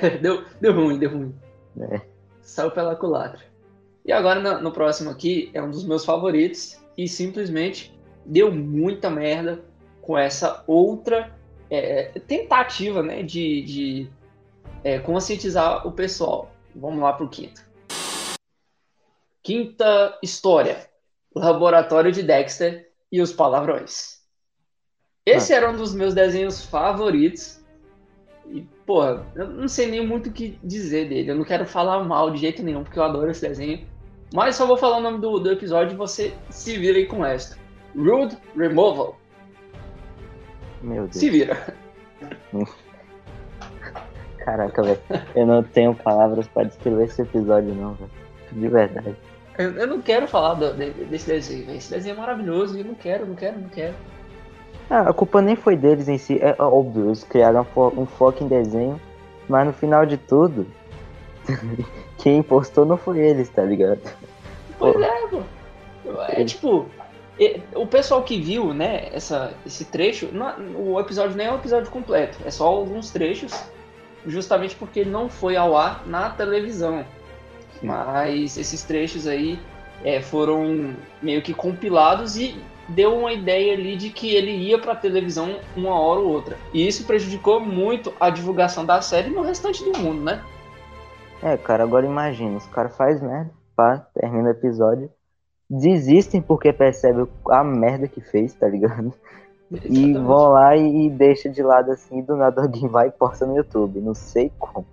É, 0.00 0.10
deu, 0.18 0.44
deu 0.60 0.72
ruim, 0.72 0.96
deu 0.96 1.10
ruim. 1.10 1.34
É. 1.90 2.00
Saiu 2.40 2.70
pela 2.70 2.94
culatra. 2.94 3.40
E 4.04 4.12
agora 4.12 4.38
no, 4.38 4.62
no, 4.62 4.70
próximo 4.70 5.10
aqui 5.10 5.50
é 5.52 5.60
um 5.60 5.68
dos 5.68 5.84
meus 5.84 6.04
favoritos 6.04 6.80
e 6.96 7.08
simplesmente 7.08 7.92
deu 8.24 8.52
muita 8.52 9.10
merda 9.10 9.60
com 10.00 10.16
essa 10.16 10.62
outra 10.68 11.35
é, 11.70 12.18
tentativa 12.20 13.02
né, 13.02 13.22
de, 13.22 13.62
de 13.62 14.10
é, 14.84 14.98
conscientizar 14.98 15.86
o 15.86 15.92
pessoal. 15.92 16.52
Vamos 16.74 17.00
lá 17.00 17.12
pro 17.12 17.28
quinto. 17.28 17.64
Quinta 19.42 20.18
história: 20.22 20.88
Laboratório 21.34 22.12
de 22.12 22.22
Dexter 22.22 22.90
e 23.10 23.20
os 23.20 23.32
Palavrões. 23.32 24.16
Esse 25.24 25.52
ah. 25.52 25.56
era 25.56 25.70
um 25.70 25.76
dos 25.76 25.94
meus 25.94 26.14
desenhos 26.14 26.64
favoritos. 26.64 27.60
E, 28.48 28.60
porra, 28.86 29.26
eu 29.34 29.48
não 29.48 29.66
sei 29.66 29.90
nem 29.90 30.06
muito 30.06 30.28
o 30.28 30.32
que 30.32 30.58
dizer 30.62 31.08
dele. 31.08 31.30
Eu 31.30 31.36
não 31.36 31.44
quero 31.44 31.66
falar 31.66 32.04
mal 32.04 32.30
de 32.30 32.38
jeito 32.38 32.62
nenhum, 32.62 32.84
porque 32.84 32.98
eu 32.98 33.02
adoro 33.02 33.30
esse 33.30 33.46
desenho. 33.46 33.86
Mas 34.32 34.56
só 34.56 34.66
vou 34.66 34.76
falar 34.76 34.98
o 34.98 35.02
nome 35.02 35.18
do, 35.18 35.38
do 35.38 35.50
episódio 35.50 35.94
e 35.94 35.96
você 35.96 36.32
se 36.50 36.76
vira 36.78 36.98
aí 36.98 37.06
com 37.06 37.24
esta. 37.24 37.56
Rude 37.96 38.36
Removal. 38.56 39.18
Meu 40.86 41.02
Deus. 41.02 41.16
Se 41.16 41.28
vira. 41.28 41.74
Caraca, 44.38 44.82
velho. 44.82 45.00
Eu 45.34 45.44
não 45.44 45.62
tenho 45.62 45.92
palavras 45.94 46.46
para 46.46 46.68
descrever 46.68 47.04
esse 47.04 47.22
episódio, 47.22 47.74
não, 47.74 47.94
velho. 47.94 48.10
De 48.52 48.68
verdade. 48.68 49.16
Eu, 49.58 49.72
eu 49.72 49.86
não 49.88 50.00
quero 50.00 50.28
falar 50.28 50.54
do, 50.54 50.72
desse 50.74 51.26
desenho, 51.26 51.74
Esse 51.74 51.90
desenho 51.90 52.14
é 52.14 52.18
maravilhoso 52.18 52.76
e 52.76 52.80
eu 52.80 52.86
não 52.86 52.94
quero, 52.94 53.26
não 53.26 53.34
quero, 53.34 53.58
não 53.58 53.68
quero. 53.68 53.94
Ah, 54.88 55.00
a 55.00 55.12
culpa 55.12 55.42
nem 55.42 55.56
foi 55.56 55.76
deles 55.76 56.08
em 56.08 56.16
si, 56.16 56.38
é 56.40 56.54
óbvio, 56.62 57.06
eles 57.06 57.24
criaram 57.24 57.66
um, 57.76 58.02
um 58.02 58.06
foco 58.06 58.44
em 58.44 58.46
desenho, 58.46 59.00
mas 59.48 59.66
no 59.66 59.72
final 59.72 60.06
de 60.06 60.16
tudo, 60.16 60.64
quem 62.18 62.40
postou 62.40 62.86
não 62.86 62.96
foi 62.96 63.18
eles, 63.18 63.48
tá 63.48 63.62
ligado? 63.64 64.00
Pois 64.78 64.94
pô. 64.94 65.02
é, 65.02 65.26
pô. 65.26 65.42
É 66.28 66.44
tipo, 66.44 66.86
o 67.74 67.86
pessoal 67.86 68.22
que 68.22 68.40
viu, 68.40 68.72
né, 68.72 69.08
essa, 69.12 69.52
esse 69.66 69.84
trecho, 69.84 70.30
não, 70.32 70.54
o 70.74 70.98
episódio 70.98 71.36
nem 71.36 71.46
é 71.46 71.52
um 71.52 71.56
episódio 71.56 71.90
completo, 71.90 72.38
é 72.44 72.50
só 72.50 72.66
alguns 72.66 73.10
trechos, 73.10 73.52
justamente 74.26 74.74
porque 74.74 75.04
não 75.04 75.28
foi 75.28 75.56
ao 75.56 75.76
ar 75.76 76.06
na 76.06 76.30
televisão. 76.30 77.04
Mas 77.82 78.56
esses 78.56 78.82
trechos 78.82 79.26
aí 79.26 79.58
é, 80.02 80.20
foram 80.20 80.94
meio 81.20 81.42
que 81.42 81.52
compilados 81.52 82.36
e 82.36 82.58
deu 82.88 83.16
uma 83.16 83.32
ideia 83.32 83.74
ali 83.74 83.96
de 83.96 84.10
que 84.10 84.34
ele 84.34 84.52
ia 84.52 84.78
para 84.78 84.94
televisão 84.94 85.58
uma 85.76 85.98
hora 85.98 86.20
ou 86.20 86.28
outra. 86.28 86.56
E 86.72 86.86
isso 86.86 87.06
prejudicou 87.06 87.60
muito 87.60 88.12
a 88.18 88.30
divulgação 88.30 88.84
da 88.84 89.00
série 89.00 89.30
no 89.30 89.42
restante 89.42 89.84
do 89.84 89.98
mundo, 89.98 90.22
né? 90.22 90.42
É, 91.42 91.56
cara, 91.56 91.82
agora 91.84 92.06
imagina, 92.06 92.56
os 92.56 92.66
caras 92.66 92.96
fazem 92.96 93.28
merda, 93.28 93.50
pá, 93.76 93.98
termina 94.14 94.48
o 94.48 94.52
episódio, 94.52 95.10
desistem 95.68 96.40
porque 96.40 96.72
percebem 96.72 97.26
a 97.50 97.64
merda 97.64 98.08
que 98.08 98.20
fez, 98.20 98.54
tá 98.54 98.68
ligado? 98.68 99.12
Exatamente. 99.70 100.00
E 100.00 100.12
vão 100.12 100.48
lá 100.48 100.76
e, 100.76 101.06
e 101.06 101.10
deixa 101.10 101.48
de 101.48 101.62
lado 101.62 101.90
assim, 101.90 102.22
do 102.22 102.36
nada 102.36 102.62
alguém 102.62 102.88
vai 102.88 103.08
e 103.08 103.10
posta 103.10 103.44
no 103.44 103.56
YouTube, 103.56 104.00
não 104.00 104.14
sei 104.14 104.52
como. 104.58 104.86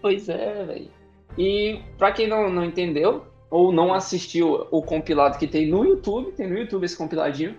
Pois 0.00 0.28
é, 0.28 0.64
velho. 0.64 0.90
E 1.36 1.80
para 1.98 2.12
quem 2.12 2.26
não, 2.26 2.48
não 2.48 2.64
entendeu, 2.64 3.24
ou 3.50 3.70
não 3.72 3.92
assistiu 3.92 4.66
o 4.70 4.82
compilado 4.82 5.38
que 5.38 5.46
tem 5.46 5.68
no 5.68 5.84
YouTube, 5.84 6.32
tem 6.32 6.48
no 6.48 6.58
YouTube 6.58 6.84
esse 6.84 6.96
compiladinho, 6.96 7.54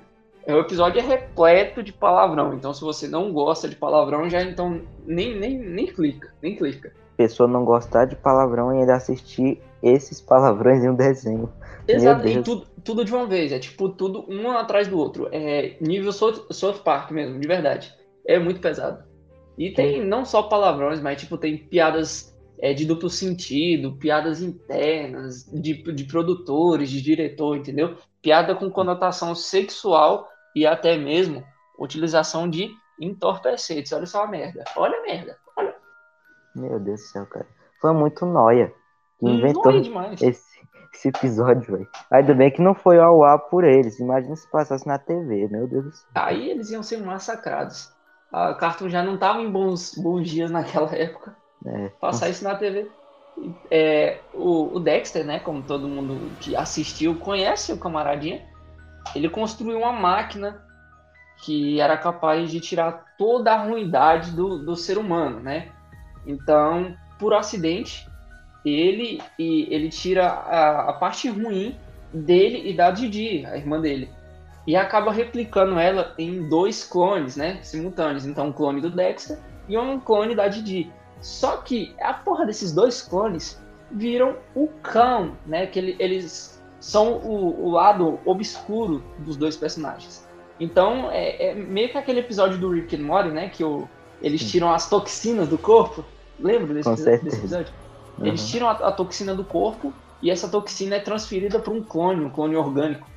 é, 0.45 0.55
o 0.55 0.59
episódio 0.59 0.99
é 0.99 1.03
repleto 1.03 1.83
de 1.83 1.91
palavrão. 1.91 2.53
Então, 2.53 2.73
se 2.73 2.81
você 2.81 3.07
não 3.07 3.31
gosta 3.31 3.67
de 3.67 3.75
palavrão, 3.75 4.29
já 4.29 4.41
então 4.41 4.81
nem, 5.05 5.37
nem, 5.37 5.57
nem 5.57 5.85
clica, 5.85 6.33
nem 6.41 6.55
clica. 6.55 6.91
Pessoa 7.17 7.49
não 7.49 7.65
gostar 7.65 8.05
de 8.05 8.15
palavrão 8.15 8.73
e 8.73 8.79
ainda 8.79 8.95
assistir 8.95 9.61
esses 9.81 10.21
palavrões 10.21 10.83
em 10.83 10.89
um 10.89 10.95
desenho. 10.95 11.51
Exato, 11.87 12.27
e 12.27 12.41
tudo, 12.43 12.67
tudo 12.83 13.05
de 13.05 13.13
uma 13.13 13.25
vez, 13.25 13.51
é 13.51 13.59
tipo 13.59 13.89
tudo 13.89 14.25
um 14.29 14.51
atrás 14.51 14.87
do 14.87 14.97
outro. 14.97 15.29
É 15.31 15.77
nível 15.79 16.11
South, 16.11 16.47
South 16.51 16.79
Park 16.83 17.11
mesmo, 17.11 17.39
de 17.39 17.47
verdade. 17.47 17.93
É 18.25 18.37
muito 18.37 18.59
pesado. 18.59 19.05
E 19.57 19.71
tem 19.71 20.05
não 20.05 20.25
só 20.25 20.43
palavrões, 20.43 20.99
mas 20.99 21.19
tipo, 21.19 21.37
tem 21.37 21.57
piadas 21.57 22.37
é, 22.59 22.73
de 22.73 22.85
duplo 22.85 23.09
sentido, 23.09 23.95
piadas 23.95 24.41
internas, 24.41 25.45
de, 25.45 25.81
de 25.81 26.03
produtores, 26.03 26.89
de 26.89 27.01
diretor, 27.01 27.57
entendeu? 27.57 27.95
Piada 28.21 28.53
com 28.53 28.69
conotação 28.69 29.33
sexual 29.33 30.27
e 30.55 30.65
até 30.65 30.97
mesmo 30.97 31.43
utilização 31.79 32.49
de 32.49 32.69
entorpecentes. 32.99 33.93
Olha 33.93 34.05
só 34.05 34.23
a 34.23 34.27
merda. 34.27 34.63
Olha 34.75 34.97
a 34.99 35.01
merda. 35.03 35.37
Olha. 35.55 35.75
Meu 36.55 36.79
Deus 36.79 36.99
do 36.99 37.07
céu, 37.07 37.25
cara. 37.27 37.47
Foi 37.79 37.93
muito 37.93 38.25
noia 38.25 38.73
que 39.19 39.25
inventou 39.25 39.71
esse, 40.21 40.41
esse 40.93 41.07
episódio, 41.07 41.77
velho. 41.77 41.89
Ainda 42.11 42.33
bem 42.33 42.51
que 42.51 42.61
não 42.61 42.73
foi 42.73 42.99
ao 42.99 43.23
ar 43.23 43.39
por 43.39 43.63
eles. 43.63 43.99
Imagina 43.99 44.35
se 44.35 44.49
passasse 44.49 44.87
na 44.87 44.97
TV, 44.97 45.47
meu 45.47 45.67
Deus 45.67 45.85
do 45.85 45.91
céu. 45.91 46.07
Aí 46.15 46.49
eles 46.49 46.69
iam 46.71 46.83
ser 46.83 46.97
massacrados. 46.97 47.91
A 48.31 48.53
Cartoon 48.53 48.89
já 48.89 49.03
não 49.03 49.15
estava 49.15 49.41
em 49.41 49.49
bons, 49.49 49.95
bons 49.95 50.29
dias 50.29 50.51
naquela 50.51 50.93
época. 50.95 51.35
É. 51.65 51.89
Passar 51.99 52.29
isso 52.29 52.43
na 52.43 52.55
TV. 52.55 52.89
É, 53.69 54.19
o, 54.33 54.75
o, 54.75 54.79
Dexter, 54.79 55.23
né, 55.23 55.39
como 55.39 55.61
todo 55.61 55.87
mundo 55.87 56.31
que 56.39 56.55
assistiu 56.55 57.15
conhece 57.15 57.71
o 57.71 57.77
camaradinha, 57.77 58.43
ele 59.15 59.29
construiu 59.29 59.77
uma 59.77 59.91
máquina 59.91 60.63
que 61.43 61.79
era 61.79 61.95
capaz 61.95 62.49
de 62.49 62.59
tirar 62.59 63.15
toda 63.17 63.53
a 63.53 63.63
ruindade 63.63 64.31
do, 64.31 64.65
do 64.65 64.75
ser 64.75 64.97
humano, 64.97 65.39
né? 65.39 65.71
Então, 66.25 66.95
por 67.19 67.33
acidente, 67.33 68.07
ele 68.65 69.21
e 69.37 69.67
ele 69.73 69.89
tira 69.89 70.27
a, 70.27 70.89
a 70.89 70.93
parte 70.93 71.29
ruim 71.29 71.75
dele 72.13 72.69
e 72.69 72.73
da 72.73 72.91
Didi, 72.91 73.45
a 73.45 73.57
irmã 73.57 73.79
dele. 73.79 74.09
e 74.65 74.75
acaba 74.75 75.11
replicando 75.11 75.79
ela 75.79 76.13
em 76.17 76.49
dois 76.49 76.83
clones, 76.83 77.35
né, 77.35 77.59
simultâneos. 77.61 78.25
Então, 78.25 78.47
um 78.47 78.51
clone 78.51 78.81
do 78.81 78.89
Dexter 78.89 79.37
e 79.67 79.77
um 79.77 79.99
clone 79.99 80.35
da 80.35 80.47
Didi. 80.47 80.91
Só 81.21 81.57
que 81.57 81.95
a 82.01 82.13
porra 82.13 82.45
desses 82.45 82.73
dois 82.73 83.01
clones 83.01 83.61
viram 83.91 84.35
o 84.53 84.67
cão, 84.83 85.37
né, 85.45 85.67
que 85.67 85.79
ele, 85.79 85.95
eles 85.99 86.61
são 86.79 87.13
o, 87.13 87.65
o, 87.65 87.71
lado 87.71 88.19
obscuro 88.25 89.03
dos 89.19 89.37
dois 89.37 89.55
personagens. 89.55 90.27
Então, 90.59 91.09
é, 91.11 91.49
é, 91.49 91.55
meio 91.55 91.89
que 91.89 91.97
aquele 91.97 92.19
episódio 92.19 92.57
do 92.57 92.69
Rick 92.69 92.95
and 92.95 93.03
Morty, 93.03 93.29
né, 93.29 93.49
que 93.49 93.63
o, 93.63 93.87
eles 94.21 94.49
tiram 94.49 94.71
as 94.71 94.89
toxinas 94.89 95.47
do 95.47 95.57
corpo. 95.57 96.03
Lembra 96.39 96.73
desse, 96.73 97.03
desse 97.23 97.37
episódio? 97.37 97.73
Uhum. 98.17 98.25
Eles 98.25 98.47
tiram 98.47 98.67
a, 98.67 98.71
a 98.71 98.91
toxina 98.91 99.35
do 99.35 99.43
corpo 99.43 99.93
e 100.21 100.31
essa 100.31 100.47
toxina 100.47 100.95
é 100.95 100.99
transferida 100.99 101.59
para 101.59 101.73
um 101.73 101.83
clone, 101.83 102.25
um 102.25 102.29
clone 102.29 102.55
orgânico. 102.55 103.07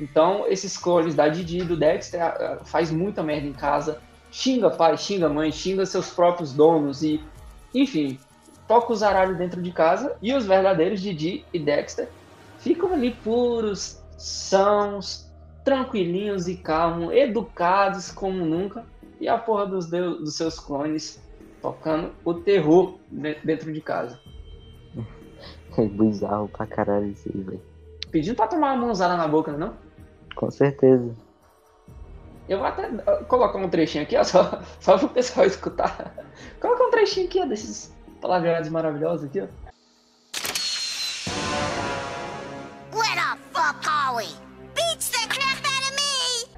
Então, 0.00 0.46
esses 0.46 0.76
clones 0.76 1.14
da 1.14 1.28
Didi 1.28 1.58
e 1.58 1.64
do 1.64 1.76
Dexter 1.76 2.20
faz 2.64 2.90
muita 2.90 3.22
merda 3.22 3.46
em 3.46 3.52
casa, 3.52 4.00
xinga 4.30 4.70
pai, 4.70 4.96
xinga 4.96 5.28
mãe, 5.28 5.52
xinga 5.52 5.84
seus 5.84 6.10
próprios 6.10 6.52
donos 6.52 7.02
e, 7.02 7.22
enfim, 7.74 8.18
toca 8.66 8.92
os 8.92 9.02
aralhos 9.02 9.36
dentro 9.36 9.60
de 9.60 9.70
casa 9.72 10.16
e 10.22 10.32
os 10.32 10.46
verdadeiros 10.46 11.02
Didi 11.02 11.44
e 11.52 11.58
Dexter 11.58 12.08
ficam 12.58 12.94
ali 12.94 13.10
puros, 13.10 14.02
sãos, 14.16 15.30
tranquilinhos 15.64 16.48
e 16.48 16.56
calmos, 16.56 17.12
educados 17.12 18.10
como 18.10 18.44
nunca 18.44 18.84
e 19.20 19.28
a 19.28 19.36
porra 19.36 19.66
dos, 19.66 19.86
dos 19.86 20.34
seus 20.34 20.58
clones 20.58 21.20
tocando 21.60 22.12
o 22.24 22.32
terror 22.32 22.98
dentro 23.44 23.70
de 23.70 23.80
casa. 23.80 24.18
É 25.80 25.88
bizarro 25.88 26.46
pra 26.48 26.66
caralho 26.66 27.06
isso 27.06 27.30
aí, 27.34 27.42
velho. 27.42 27.62
Pedindo 28.10 28.36
pra 28.36 28.46
tomar 28.46 28.74
uma 28.74 28.86
mãozada 28.86 29.16
na 29.16 29.26
boca, 29.26 29.52
não? 29.52 29.74
Com 30.36 30.50
certeza. 30.50 31.14
Eu 32.46 32.58
vou 32.58 32.66
até 32.66 32.86
colocar 33.28 33.56
um 33.56 33.68
trechinho 33.68 34.04
aqui, 34.04 34.14
ó, 34.16 34.24
só, 34.24 34.60
só 34.78 34.98
pro 34.98 35.08
pessoal 35.08 35.46
escutar. 35.46 36.14
Coloca 36.60 36.84
um 36.84 36.90
trechinho 36.90 37.26
aqui, 37.26 37.40
ó, 37.40 37.46
desses 37.46 37.94
palavreados 38.20 38.68
maravilhosos 38.68 39.24
aqui, 39.26 39.40
ó. 39.40 39.46
Where 42.94 43.14
the 43.14 43.38
fuck 43.52 43.88
are 43.88 44.16
we? 44.16 44.26
Beats 44.74 45.10
the 45.10 45.28
crap 45.28 45.64
out 45.64 45.84
of 45.88 45.94
me! 45.96 46.50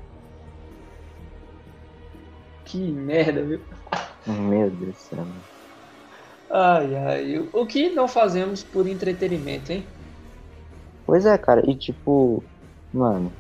Que 2.64 2.90
merda, 2.90 3.44
viu? 3.44 3.60
Meu 4.26 4.68
Deus 4.70 4.94
do 4.94 4.98
céu. 4.98 5.26
Ai, 6.52 6.94
ai. 6.94 7.48
O 7.50 7.64
que 7.64 7.88
não 7.88 8.06
fazemos 8.06 8.62
por 8.62 8.86
entretenimento, 8.86 9.72
hein? 9.72 9.86
Pois 11.06 11.24
é, 11.24 11.38
cara. 11.38 11.62
E 11.68 11.74
tipo, 11.74 12.44
mano, 12.92 13.32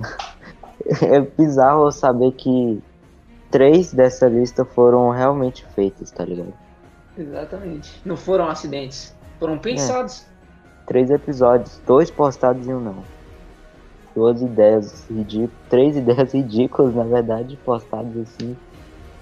é 1.02 1.20
bizarro 1.20 1.92
saber 1.92 2.32
que 2.32 2.82
três 3.50 3.92
dessa 3.92 4.26
lista 4.26 4.64
foram 4.64 5.10
realmente 5.10 5.62
feitas, 5.74 6.10
tá 6.10 6.24
ligado? 6.24 6.54
Exatamente. 7.16 8.00
Não 8.02 8.16
foram 8.16 8.48
acidentes. 8.48 9.14
Foram 9.38 9.58
pensados. 9.58 10.22
É. 10.22 10.86
Três 10.86 11.10
episódios, 11.10 11.80
dois 11.86 12.10
postados 12.10 12.66
e 12.66 12.72
um 12.72 12.80
não. 12.80 13.04
Duas 14.14 14.40
ideias 14.40 15.06
ridículas, 15.10 15.52
três 15.68 15.96
ideias 15.98 16.32
ridículas, 16.32 16.94
na 16.94 17.04
verdade, 17.04 17.58
postadas 17.62 18.16
assim 18.16 18.56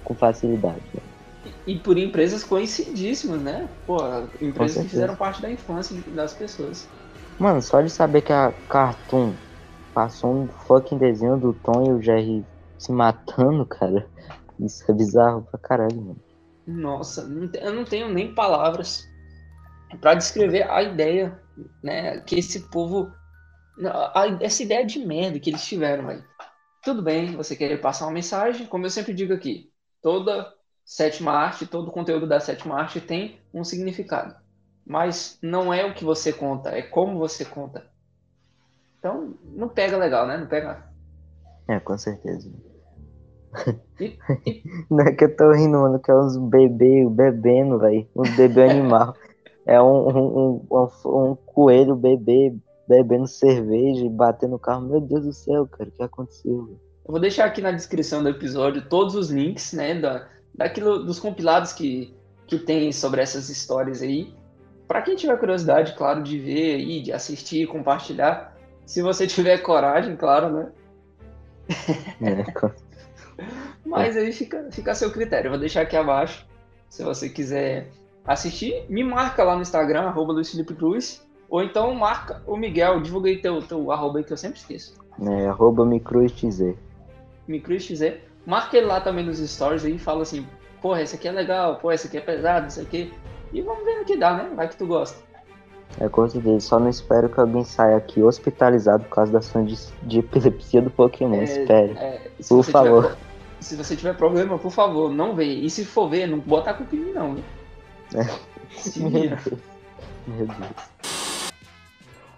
com 0.05 0.15
facilidade. 0.15 0.81
Né? 0.93 1.10
E 1.67 1.77
por 1.79 1.97
empresas 1.97 2.43
conhecidíssimas, 2.43 3.41
né? 3.41 3.69
Pô, 3.85 3.97
empresas 4.41 4.83
que 4.83 4.89
fizeram 4.89 5.15
parte 5.15 5.41
da 5.41 5.51
infância 5.51 5.95
das 6.13 6.33
pessoas. 6.33 6.87
Mano, 7.37 7.61
só 7.61 7.81
de 7.81 7.89
saber 7.89 8.21
que 8.21 8.33
a 8.33 8.51
Cartoon 8.67 9.33
passou 9.93 10.43
um 10.43 10.47
fucking 10.47 10.97
desenho 10.97 11.37
do 11.37 11.53
Tom 11.53 11.85
e 11.85 11.91
o 11.91 12.01
Jerry 12.01 12.43
se 12.77 12.91
matando, 12.91 13.65
cara. 13.65 14.07
Isso 14.59 14.83
é 14.89 14.93
bizarro 14.93 15.47
pra 15.49 15.59
caralho, 15.59 15.95
mano. 15.95 16.23
Nossa, 16.65 17.21
eu 17.61 17.73
não 17.73 17.83
tenho 17.83 18.09
nem 18.09 18.33
palavras 18.33 19.03
para 19.99 20.13
descrever 20.13 20.69
a 20.69 20.81
ideia, 20.83 21.39
né? 21.83 22.21
Que 22.21 22.39
esse 22.39 22.59
povo. 22.69 23.11
essa 24.39 24.63
ideia 24.63 24.85
de 24.85 24.99
merda 24.99 25.39
que 25.39 25.49
eles 25.49 25.65
tiveram, 25.65 26.07
velho. 26.07 26.23
Tudo 26.83 27.01
bem, 27.01 27.35
você 27.35 27.55
querer 27.55 27.79
passar 27.79 28.05
uma 28.05 28.13
mensagem, 28.13 28.65
como 28.65 28.85
eu 28.85 28.89
sempre 28.89 29.13
digo 29.13 29.33
aqui, 29.33 29.69
toda 30.01 30.51
sétima 30.85 31.31
arte, 31.31 31.65
todo 31.65 31.87
o 31.89 31.91
conteúdo 31.91 32.27
da 32.27 32.39
sétima 32.39 32.75
arte 32.75 32.99
tem 32.99 33.39
um 33.53 33.63
significado. 33.63 34.35
Mas 34.85 35.37
não 35.41 35.73
é 35.73 35.85
o 35.85 35.93
que 35.93 36.03
você 36.03 36.33
conta, 36.33 36.69
é 36.69 36.81
como 36.81 37.17
você 37.17 37.45
conta. 37.45 37.85
Então, 38.99 39.33
não 39.43 39.67
pega 39.67 39.97
legal, 39.97 40.27
né? 40.27 40.37
Não 40.37 40.47
pega. 40.47 40.83
É, 41.67 41.79
com 41.79 41.97
certeza. 41.97 42.51
E, 43.99 44.17
e... 44.45 44.63
Não 44.89 45.03
é 45.03 45.11
que 45.11 45.25
eu 45.25 45.35
tô 45.35 45.51
rindo, 45.51 45.79
mano, 45.79 45.99
que 45.99 46.09
é 46.09 46.15
uns 46.15 46.37
bebê 46.37 47.05
bebendo, 47.09 47.79
velho. 47.79 48.07
Uns 48.15 48.29
bebê 48.35 48.63
animal. 48.69 49.15
É 49.65 49.81
um, 49.81 50.07
um, 50.07 50.67
um, 50.71 50.89
um, 51.05 51.35
coelho 51.35 51.95
bebê 51.95 52.55
bebendo 52.87 53.27
cerveja 53.27 54.05
e 54.05 54.09
batendo 54.09 54.51
no 54.51 54.59
carro. 54.59 54.87
Meu 54.87 55.01
Deus 55.01 55.25
do 55.25 55.33
céu, 55.33 55.67
cara, 55.67 55.89
o 55.89 55.91
que 55.91 56.03
aconteceu? 56.03 56.65
Véio? 56.65 56.79
Eu 57.05 57.11
vou 57.11 57.19
deixar 57.19 57.45
aqui 57.45 57.61
na 57.61 57.71
descrição 57.71 58.23
do 58.23 58.29
episódio 58.29 58.87
todos 58.87 59.15
os 59.15 59.29
links, 59.29 59.73
né, 59.73 59.99
da, 59.99 60.27
daquilo, 60.53 61.03
dos 61.03 61.19
compilados 61.19 61.73
que, 61.73 62.15
que 62.47 62.57
tem 62.59 62.91
sobre 62.91 63.21
essas 63.21 63.49
histórias 63.49 64.01
aí. 64.01 64.33
Para 64.87 65.01
quem 65.01 65.15
tiver 65.15 65.37
curiosidade, 65.37 65.93
claro, 65.95 66.21
de 66.21 66.37
ver 66.37 66.75
aí, 66.75 67.01
de 67.01 67.13
assistir, 67.13 67.67
compartilhar. 67.67 68.55
Se 68.85 69.01
você 69.01 69.25
tiver 69.27 69.57
coragem, 69.59 70.15
claro, 70.15 70.49
né? 70.49 70.71
É, 72.21 72.43
Mas 73.85 74.15
aí 74.15 74.31
fica, 74.31 74.67
fica 74.71 74.91
a 74.91 74.95
seu 74.95 75.11
critério. 75.11 75.47
Eu 75.47 75.51
vou 75.51 75.59
deixar 75.59 75.81
aqui 75.81 75.95
abaixo. 75.95 76.45
Se 76.89 77.03
você 77.03 77.29
quiser 77.29 77.89
assistir, 78.25 78.85
me 78.89 79.03
marca 79.03 79.43
lá 79.43 79.55
no 79.55 79.61
Instagram, 79.61 80.01
arroba 80.01 80.33
Luiz 80.33 80.51
Felipe 80.51 80.73
Cruz. 80.75 81.25
Ou 81.49 81.61
então 81.61 81.93
marca 81.93 82.41
o 82.47 82.55
Miguel, 82.55 83.01
divulga 83.01 83.29
aí 83.29 83.41
teu, 83.41 83.61
teu 83.61 83.91
arroba 83.91 84.19
aí 84.19 84.23
que 84.23 84.31
eu 84.31 84.37
sempre 84.37 84.59
esqueço. 84.59 84.93
É, 85.21 85.47
arroba 85.47 85.85
MicruzTZ. 85.85 86.75
MicruzTZ. 87.47 88.13
Marca 88.45 88.77
ele 88.77 88.87
lá 88.87 88.99
também 88.99 89.25
nos 89.25 89.39
stories 89.39 89.85
aí 89.85 89.95
e 89.95 89.99
fala 89.99 90.23
assim, 90.23 90.47
porra, 90.81 91.01
esse 91.01 91.15
aqui 91.15 91.27
é 91.27 91.31
legal, 91.31 91.75
pô, 91.77 91.91
esse 91.91 92.07
aqui 92.07 92.17
é 92.17 92.21
pesado, 92.21 92.67
esse 92.67 92.81
aqui. 92.81 93.13
E 93.53 93.61
vamos 93.61 93.83
ver 93.83 93.99
no 93.99 94.05
que 94.05 94.17
dá, 94.17 94.33
né? 94.33 94.51
Vai 94.55 94.67
que 94.67 94.75
tu 94.75 94.87
gosta. 94.87 95.17
É, 95.99 96.07
com 96.07 96.27
certeza. 96.27 96.59
Só 96.61 96.79
não 96.79 96.89
espero 96.89 97.29
que 97.29 97.39
alguém 97.39 97.63
saia 97.63 97.97
aqui 97.97 98.21
hospitalizado 98.21 99.03
por 99.03 99.15
causa 99.15 99.31
da 99.31 99.39
ação 99.39 99.65
de, 99.65 99.77
de 100.03 100.19
epilepsia 100.19 100.81
do 100.81 100.89
Pokémon. 100.89 101.35
É, 101.35 101.43
Espere. 101.43 101.91
É, 101.97 102.31
por 102.47 102.63
favor. 102.63 103.03
Tiver, 103.03 103.17
se 103.59 103.75
você 103.75 103.95
tiver 103.95 104.15
problema, 104.15 104.57
por 104.57 104.71
favor, 104.71 105.11
não 105.11 105.35
venha. 105.35 105.53
E 105.53 105.69
se 105.69 105.83
for 105.83 106.09
ver, 106.09 106.27
não 106.27 106.39
bota 106.39 106.71
a 106.71 106.73
culpa 106.73 106.95
em 106.95 106.99
mim, 106.99 107.11
não. 107.11 107.33
Né? 107.33 107.43
É. 108.15 108.99
Meu 108.99 109.09
Deus. 109.09 109.41
Meu 110.27 110.47
Deus. 110.47 111.11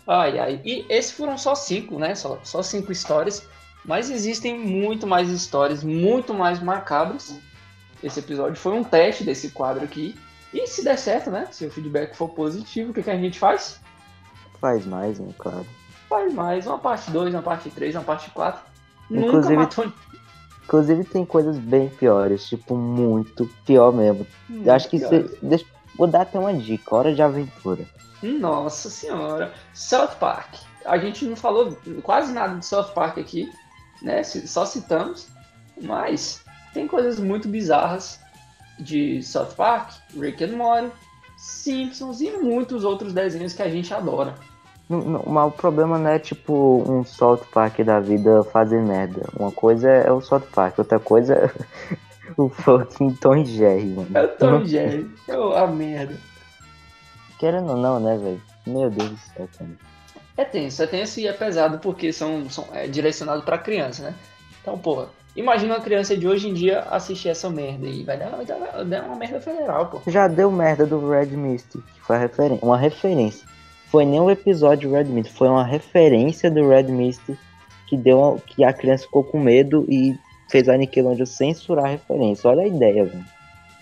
Ai, 0.07 0.39
ai. 0.39 0.61
E 0.65 0.85
esses 0.89 1.11
foram 1.11 1.37
só 1.37 1.55
cinco, 1.55 1.97
né? 1.97 2.15
Só, 2.15 2.39
só 2.43 2.61
cinco 2.61 2.91
histórias. 2.91 3.47
Mas 3.85 4.09
existem 4.09 4.57
muito 4.57 5.05
mais 5.05 5.29
histórias, 5.29 5.83
muito 5.83 6.33
mais 6.33 6.61
macabras. 6.61 7.37
Esse 8.01 8.19
episódio 8.19 8.55
foi 8.55 8.73
um 8.73 8.83
teste 8.83 9.23
desse 9.23 9.49
quadro 9.49 9.83
aqui. 9.83 10.17
E 10.53 10.67
se 10.67 10.83
der 10.83 10.97
certo, 10.97 11.31
né? 11.31 11.47
Se 11.51 11.65
o 11.65 11.71
feedback 11.71 12.15
for 12.15 12.29
positivo, 12.29 12.91
o 12.91 12.93
que, 12.93 13.03
que 13.03 13.09
a 13.09 13.17
gente 13.17 13.39
faz? 13.39 13.81
Faz 14.59 14.85
mais, 14.85 15.19
né? 15.19 15.33
Claro. 15.37 15.65
Faz 16.07 16.33
mais. 16.33 16.67
Uma 16.67 16.77
parte 16.77 17.11
2, 17.11 17.33
uma 17.33 17.41
parte 17.41 17.69
3, 17.69 17.95
uma 17.95 18.03
parte 18.03 18.29
4. 18.29 18.61
Inclusive, 19.09 19.55
Nunca 19.55 19.81
matou... 19.81 19.93
inclusive 20.63 21.03
tem 21.03 21.25
coisas 21.25 21.57
bem 21.57 21.89
piores, 21.89 22.45
tipo, 22.45 22.75
muito 22.75 23.49
pior 23.65 23.91
mesmo. 23.91 24.25
Muito 24.47 24.67
Eu 24.67 24.73
acho 24.73 24.87
que 24.89 24.99
se... 24.99 25.37
Deixa... 25.41 25.65
vou 25.97 26.07
dar 26.07 26.21
até 26.21 26.39
uma 26.39 26.53
dica, 26.53 26.95
hora 26.95 27.13
de 27.13 27.21
aventura. 27.21 27.85
Nossa 28.21 28.89
senhora. 28.89 29.51
South 29.73 30.15
Park. 30.19 30.55
A 30.85 30.97
gente 30.97 31.25
não 31.25 31.35
falou 31.35 31.77
quase 32.01 32.31
nada 32.31 32.57
de 32.57 32.65
South 32.65 32.91
Park 32.93 33.17
aqui, 33.17 33.51
né? 34.03 34.23
Só 34.23 34.65
citamos. 34.65 35.27
Mas 35.81 36.43
tem 36.73 36.87
coisas 36.87 37.19
muito 37.19 37.47
bizarras 37.47 38.19
de 38.79 39.21
South 39.23 39.53
Park, 39.55 39.91
Rick 40.19 40.43
and 40.43 40.55
Morty, 40.57 40.91
Simpsons 41.37 42.21
e 42.21 42.31
muitos 42.31 42.83
outros 42.83 43.13
desenhos 43.13 43.53
que 43.53 43.61
a 43.61 43.69
gente 43.69 43.93
adora. 43.93 44.35
mas 44.89 45.47
o 45.47 45.51
problema 45.51 45.97
não 45.97 46.09
é 46.09 46.19
tipo 46.19 46.83
um 46.87 47.03
South 47.03 47.41
Park 47.53 47.79
da 47.79 47.99
vida 47.99 48.43
fazer 48.45 48.81
merda. 48.81 49.27
Uma 49.37 49.51
coisa 49.51 49.89
é 49.89 50.11
o 50.11 50.21
South 50.21 50.47
Park, 50.53 50.79
outra 50.79 50.99
coisa 50.99 51.35
é 51.35 51.51
o 52.37 52.49
fucking 52.49 53.13
Tom 53.15 53.43
Jerry, 53.43 53.87
mano. 53.87 54.09
É 54.13 54.23
o 54.23 54.27
Tom 54.29 54.63
Jerry, 54.65 55.09
é 55.27 55.33
a 55.33 55.67
merda. 55.67 56.15
Querendo 57.39 57.71
ou 57.71 57.77
não, 57.77 57.99
né, 57.99 58.17
velho? 58.17 58.41
Meu 58.65 58.89
Deus 58.89 59.09
do 59.09 59.17
céu, 59.17 59.49
cara. 59.57 59.92
É 60.35 60.43
tenso, 60.43 60.81
é 60.81 60.87
tenso 60.87 61.19
e 61.19 61.27
é 61.27 61.33
pesado 61.33 61.79
porque 61.79 62.11
são, 62.11 62.49
são 62.49 62.67
é 62.73 62.87
direcionado 62.87 63.43
pra 63.43 63.57
criança, 63.57 64.03
né? 64.03 64.15
Então, 64.61 64.77
porra, 64.77 65.09
Imagina 65.35 65.73
uma 65.73 65.83
criança 65.83 66.15
de 66.15 66.27
hoje 66.27 66.47
em 66.47 66.53
dia 66.53 66.81
assistir 66.81 67.29
essa 67.29 67.49
merda 67.49 67.87
aí. 67.87 68.03
Vai 68.03 68.17
dar, 68.17 68.29
vai 68.29 68.45
dar 68.45 69.03
uma 69.05 69.15
merda 69.15 69.41
federal, 69.41 69.87
pô. 69.87 70.01
Já 70.05 70.27
deu 70.27 70.51
merda 70.51 70.85
do 70.85 71.09
Red 71.09 71.27
Mist, 71.27 71.71
que 71.71 72.01
foi 72.01 72.19
referen 72.19 72.59
uma 72.61 72.77
referência. 72.77 73.47
Foi 73.87 74.05
nem 74.05 74.19
um 74.19 74.29
episódio 74.29 74.89
do 74.89 74.95
Red 74.95 75.05
Mist, 75.05 75.33
foi 75.33 75.47
uma 75.47 75.65
referência 75.65 76.51
do 76.51 76.67
Red 76.67 76.83
Mist 76.83 77.21
que 77.87 77.97
deu 77.97 78.41
que 78.45 78.63
a 78.63 78.71
criança 78.71 79.05
ficou 79.05 79.23
com 79.23 79.39
medo 79.39 79.85
e 79.89 80.17
fez 80.49 80.69
a 80.69 80.77
Nickelodeon 80.77 81.25
censurar 81.25 81.85
a 81.85 81.89
referência. 81.89 82.49
Olha 82.49 82.63
a 82.63 82.67
ideia, 82.67 83.05
velho. 83.05 83.25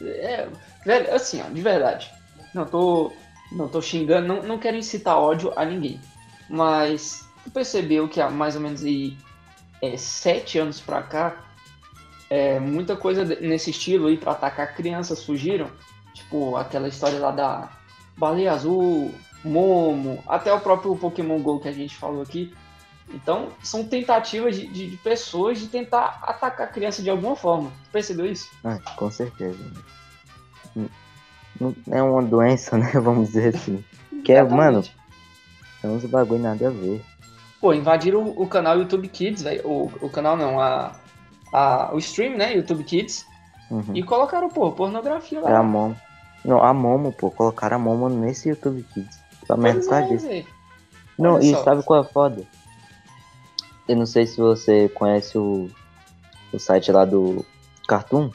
É, 0.02 0.48
velho, 0.86 1.14
assim, 1.14 1.42
ó, 1.46 1.50
de 1.52 1.62
verdade. 1.62 2.12
Não 2.54 2.66
tô, 2.66 3.12
não 3.52 3.68
tô 3.68 3.82
xingando, 3.82 4.26
não, 4.26 4.42
não 4.42 4.58
quero 4.58 4.78
incitar 4.78 5.18
ódio 5.18 5.52
a 5.56 5.66
ninguém. 5.66 6.00
Mas 6.52 7.26
tu 7.46 7.50
percebeu 7.50 8.10
que 8.10 8.20
há 8.20 8.30
mais 8.30 8.56
ou 8.56 8.62
menos 8.62 8.84
aí 8.84 9.18
é, 9.82 9.96
sete 9.96 10.60
anos 10.60 10.82
pra 10.82 11.02
cá, 11.02 11.46
é, 12.30 12.60
muita 12.60 12.96
coisa 12.96 13.24
nesse 13.24 13.70
estilo 13.70 14.08
aí 14.08 14.18
pra 14.18 14.34
atacar 14.34 14.76
crianças 14.76 15.20
surgiram. 15.20 15.70
Tipo, 16.14 16.58
aquela 16.58 16.90
história 16.90 17.18
lá 17.20 17.32
da 17.32 17.70
Baleia 18.18 18.52
Azul, 18.52 19.14
Momo, 19.46 20.22
até 20.28 20.54
o 20.54 20.60
próprio 20.60 20.96
Pokémon 20.98 21.40
GO 21.40 21.62
que 21.62 21.70
a 21.70 21.72
gente 21.72 21.96
falou 21.96 22.22
aqui. 22.22 22.54
Então, 23.14 23.50
são 23.64 23.86
tentativas 23.86 24.56
de, 24.56 24.68
de, 24.68 24.90
de 24.92 24.98
pessoas 24.98 25.58
de 25.58 25.68
tentar 25.68 26.20
atacar 26.22 26.68
a 26.68 26.72
criança 26.72 27.02
de 27.02 27.10
alguma 27.10 27.36
forma. 27.36 27.72
Tu 27.86 27.92
percebeu 27.92 28.26
isso? 28.26 28.50
Ah, 28.64 28.78
com 28.96 29.10
certeza. 29.10 29.58
Não 31.60 31.76
é 31.90 32.02
uma 32.02 32.22
doença, 32.22 32.76
né? 32.78 32.92
Vamos 32.94 33.30
dizer 33.30 33.56
assim. 33.56 33.84
Que 34.24 34.34
é, 34.34 34.44
mano, 34.44 34.84
é 35.84 35.88
uns 35.88 36.06
bagulho 36.06 36.42
nada 36.42 36.68
a 36.68 36.72
ver. 36.72 37.04
Pô, 37.60 37.74
invadiram 37.74 38.24
o, 38.24 38.44
o 38.44 38.48
canal 38.48 38.78
YouTube 38.78 39.08
Kids, 39.08 39.44
velho. 39.44 39.68
O, 39.68 39.92
o 40.02 40.10
canal 40.10 40.36
não, 40.36 40.60
a, 40.60 40.96
a, 41.54 41.94
o 41.94 41.98
stream, 42.00 42.38
né? 42.38 42.56
YouTube 42.56 42.84
Kids. 42.84 43.26
Uhum. 43.70 43.96
E 43.96 44.04
colocaram, 44.04 44.50
pô, 44.50 44.72
pornografia 44.72 45.40
lá. 45.40 45.52
É 45.52 45.56
a 45.56 45.64
Momo. 45.64 45.96
Não, 46.44 46.64
a 46.64 46.74
Momo, 46.74 47.12
pô. 47.12 47.30
Colocaram 47.32 47.78
a 47.78 47.80
Momo 47.80 48.10
nesse 48.10 48.50
YouTube 48.50 48.84
Kids. 48.94 49.20
Só 49.46 49.56
por 49.56 50.08
disso. 50.08 50.48
Não, 51.18 51.36
Olha 51.36 51.44
e 51.44 51.52
só. 51.52 51.64
sabe 51.64 51.84
qual 51.84 52.04
é 52.04 52.06
a 52.06 52.10
foda? 52.10 52.44
Eu 53.88 53.96
não 53.96 54.06
sei 54.06 54.26
se 54.26 54.38
você 54.38 54.90
conhece 54.90 55.38
o, 55.38 55.70
o 56.52 56.60
site 56.60 56.92
lá 56.92 57.06
do 57.06 57.46
Cartoon. 57.88 58.32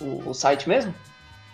O, 0.00 0.30
o 0.30 0.34
site 0.34 0.68
mesmo? 0.68 0.94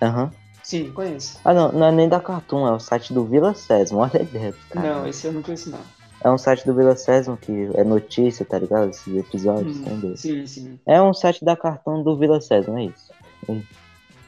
Aham. 0.01 0.25
Uhum. 0.25 0.42
Sim, 0.63 0.93
conheço. 0.93 1.41
Ah, 1.45 1.53
não, 1.53 1.73
não 1.73 1.87
é 1.87 1.93
nem 1.93 2.09
da 2.09 2.21
Cartoon, 2.21 2.67
é 2.67 2.73
o 2.73 2.79
site 2.79 3.13
do 3.13 3.25
Vila 3.25 3.55
Sésamo. 3.55 4.01
Olha 4.03 4.21
a 4.21 4.23
ideia, 4.23 4.55
cara. 4.71 4.95
Não, 4.95 5.07
esse 5.07 5.27
eu 5.27 5.33
não 5.33 5.43
conheço, 5.43 5.71
não. 5.71 5.81
É 6.25 6.31
um 6.31 6.39
site 6.39 6.65
do 6.65 6.75
Vila 6.75 6.95
Sésamo 6.95 7.37
que 7.37 7.71
é 7.75 7.83
notícia, 7.83 8.45
tá 8.45 8.59
ligado? 8.59 8.91
Esses 8.91 9.17
episódios. 9.17 9.77
Hum, 9.79 10.15
sim, 10.17 10.47
sim. 10.47 10.79
É 10.87 11.03
um 11.03 11.13
site 11.13 11.45
da 11.45 11.57
Cartoon 11.57 12.03
do 12.05 12.17
Vila 12.17 12.41
Sésamo, 12.41 12.79
é 12.79 12.85
isso. 12.85 13.11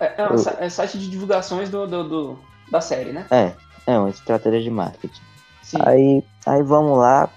É, 0.01 0.23
é, 0.23 0.29
um, 0.29 0.35
eu... 0.35 0.53
é 0.59 0.69
site 0.69 0.99
de 0.99 1.09
divulgações 1.09 1.71
do, 1.71 1.87
do, 1.87 2.09
do, 2.09 2.39
da 2.71 2.81
série, 2.81 3.13
né? 3.13 3.27
É, 3.31 3.53
é 3.87 3.99
uma 3.99 4.11
estratégia 4.11 4.61
de 4.61 4.71
marketing. 4.71 5.23
Sim. 5.63 5.79
Aí, 5.81 6.25
aí 6.45 6.63
vamos 6.63 6.99
lá, 6.99 7.31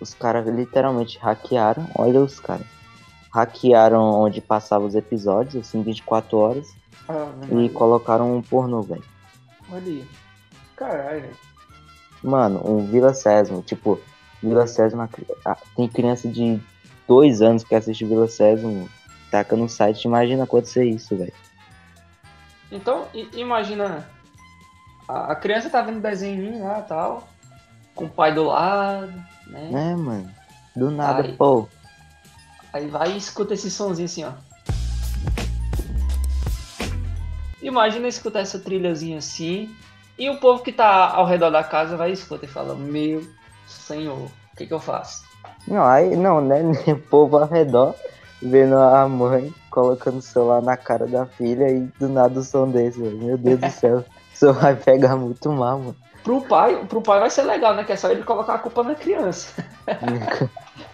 os 0.00 0.14
caras 0.14 0.46
literalmente 0.46 1.18
hackearam, 1.18 1.86
olha 1.96 2.20
os 2.20 2.38
caras. 2.38 2.66
Hackearam 3.32 4.02
onde 4.02 4.40
passavam 4.40 4.88
os 4.88 4.94
episódios, 4.94 5.66
assim, 5.66 5.82
24 5.82 6.36
horas. 6.36 6.74
Ah, 7.08 7.30
e 7.50 7.68
colocaram 7.70 8.36
um 8.36 8.42
pornô, 8.42 8.82
velho. 8.82 9.04
Olha 9.70 9.82
aí. 9.82 10.08
Caralho. 10.76 11.30
Mano, 12.22 12.60
um 12.64 12.86
Vila 12.86 13.14
Sésamo, 13.14 13.62
tipo, 13.62 14.00
Vila 14.42 14.66
Sésamo, 14.66 15.08
tem 15.76 15.88
criança 15.88 16.28
de 16.28 16.60
dois 17.08 17.40
anos 17.42 17.64
que 17.64 17.74
assiste 17.74 18.04
Vila 18.04 18.28
Sésamo, 18.28 18.88
taca 19.30 19.56
no 19.56 19.68
site, 19.68 20.04
imagina 20.04 20.44
acontecer 20.44 20.84
isso, 20.84 21.16
velho. 21.16 21.32
Então, 22.70 23.06
imagina, 23.32 24.08
a 25.08 25.34
criança 25.34 25.70
tá 25.70 25.82
vendo 25.82 26.00
desenho 26.00 26.62
lá 26.62 26.80
e 26.80 26.82
tal, 26.82 27.28
com 27.94 28.04
o 28.04 28.10
pai 28.10 28.34
do 28.34 28.44
lado, 28.44 29.12
né? 29.46 29.70
É, 29.72 29.96
mano. 29.96 30.30
Do 30.76 30.90
nada, 30.90 31.22
aí, 31.22 31.36
pô. 31.36 31.68
Aí 32.72 32.86
vai 32.86 33.12
e 33.12 33.16
escuta 33.16 33.54
esse 33.54 33.70
sonzinho 33.70 34.06
assim, 34.06 34.24
ó. 34.24 34.32
Imagina 37.62 38.08
escutar 38.08 38.40
essa 38.40 38.58
trilhazinha 38.58 39.18
assim. 39.18 39.74
E 40.18 40.28
o 40.30 40.38
povo 40.38 40.62
que 40.62 40.72
tá 40.72 41.10
ao 41.14 41.26
redor 41.26 41.50
da 41.50 41.64
casa 41.64 41.96
vai 41.96 42.12
escutar 42.12 42.44
e 42.44 42.48
fala: 42.48 42.74
Meu 42.74 43.26
senhor, 43.66 44.18
o 44.18 44.56
que, 44.56 44.66
que 44.66 44.74
eu 44.74 44.80
faço? 44.80 45.24
Não, 45.66 45.84
aí 45.84 46.16
não, 46.16 46.40
né? 46.40 46.60
O 46.88 46.96
povo 46.96 47.38
ao 47.38 47.46
redor 47.46 47.94
vendo 48.42 48.76
a 48.76 49.06
mãe 49.06 49.52
colocando 49.70 50.18
o 50.18 50.22
celular 50.22 50.62
na 50.62 50.76
cara 50.76 51.06
da 51.06 51.26
filha 51.26 51.68
e 51.68 51.80
do 51.98 52.08
nada 52.08 52.40
o 52.40 52.42
som 52.42 52.68
desse, 52.70 52.98
Meu 52.98 53.36
Deus 53.36 53.60
do 53.60 53.70
céu, 53.70 54.04
isso 54.32 54.52
vai 54.54 54.74
pegar 54.74 55.16
muito 55.16 55.50
mal, 55.52 55.78
mano 55.78 55.96
pro 56.22 56.40
pai, 56.42 56.84
pro 56.88 57.02
pai 57.02 57.20
vai 57.20 57.30
ser 57.30 57.42
legal, 57.42 57.74
né? 57.74 57.84
Que 57.84 57.92
é 57.92 57.96
só 57.96 58.10
ele 58.10 58.22
colocar 58.22 58.54
a 58.54 58.58
culpa 58.58 58.82
na 58.82 58.94
criança. 58.94 59.64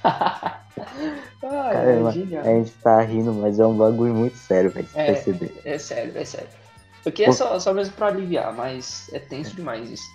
Ai, 0.06 1.74
Cara, 1.74 1.90
é 1.90 2.40
a 2.40 2.44
gente 2.44 2.72
tá 2.82 3.00
rindo, 3.02 3.32
mas 3.32 3.58
é 3.58 3.66
um 3.66 3.76
bagulho 3.76 4.14
muito 4.14 4.36
sério, 4.36 4.70
vai 4.70 4.86
é, 4.94 5.12
perceber. 5.12 5.60
É 5.64 5.78
sério, 5.78 6.12
é 6.16 6.24
sério. 6.24 6.48
Porque 7.02 7.24
é 7.24 7.32
só, 7.32 7.58
só 7.60 7.72
mesmo 7.72 7.94
pra 7.94 8.08
aliviar, 8.08 8.52
mas 8.52 9.08
é 9.12 9.18
tenso 9.18 9.54
demais 9.54 9.90
isso. 9.90 10.08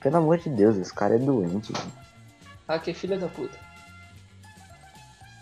Pelo 0.00 0.16
amor 0.16 0.38
de 0.38 0.48
Deus, 0.48 0.76
esse 0.76 0.92
cara 0.92 1.16
é 1.16 1.18
doente. 1.18 1.72
Mano. 1.72 1.92
Ah, 2.66 2.78
que 2.78 2.94
filha 2.94 3.18
da 3.18 3.28
puta. 3.28 3.58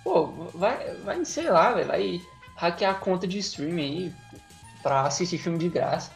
Pô, 0.02 0.26
vai, 0.54 0.94
vai 1.04 1.24
sei 1.24 1.48
lá, 1.48 1.72
velho, 1.72 1.86
vai 1.86 2.20
hackear 2.56 2.92
a 2.92 2.98
conta 2.98 3.26
de 3.26 3.38
streaming 3.38 3.82
aí 3.82 4.14
pra 4.82 5.02
assistir 5.02 5.38
filme 5.38 5.58
de 5.58 5.68
graça. 5.68 6.10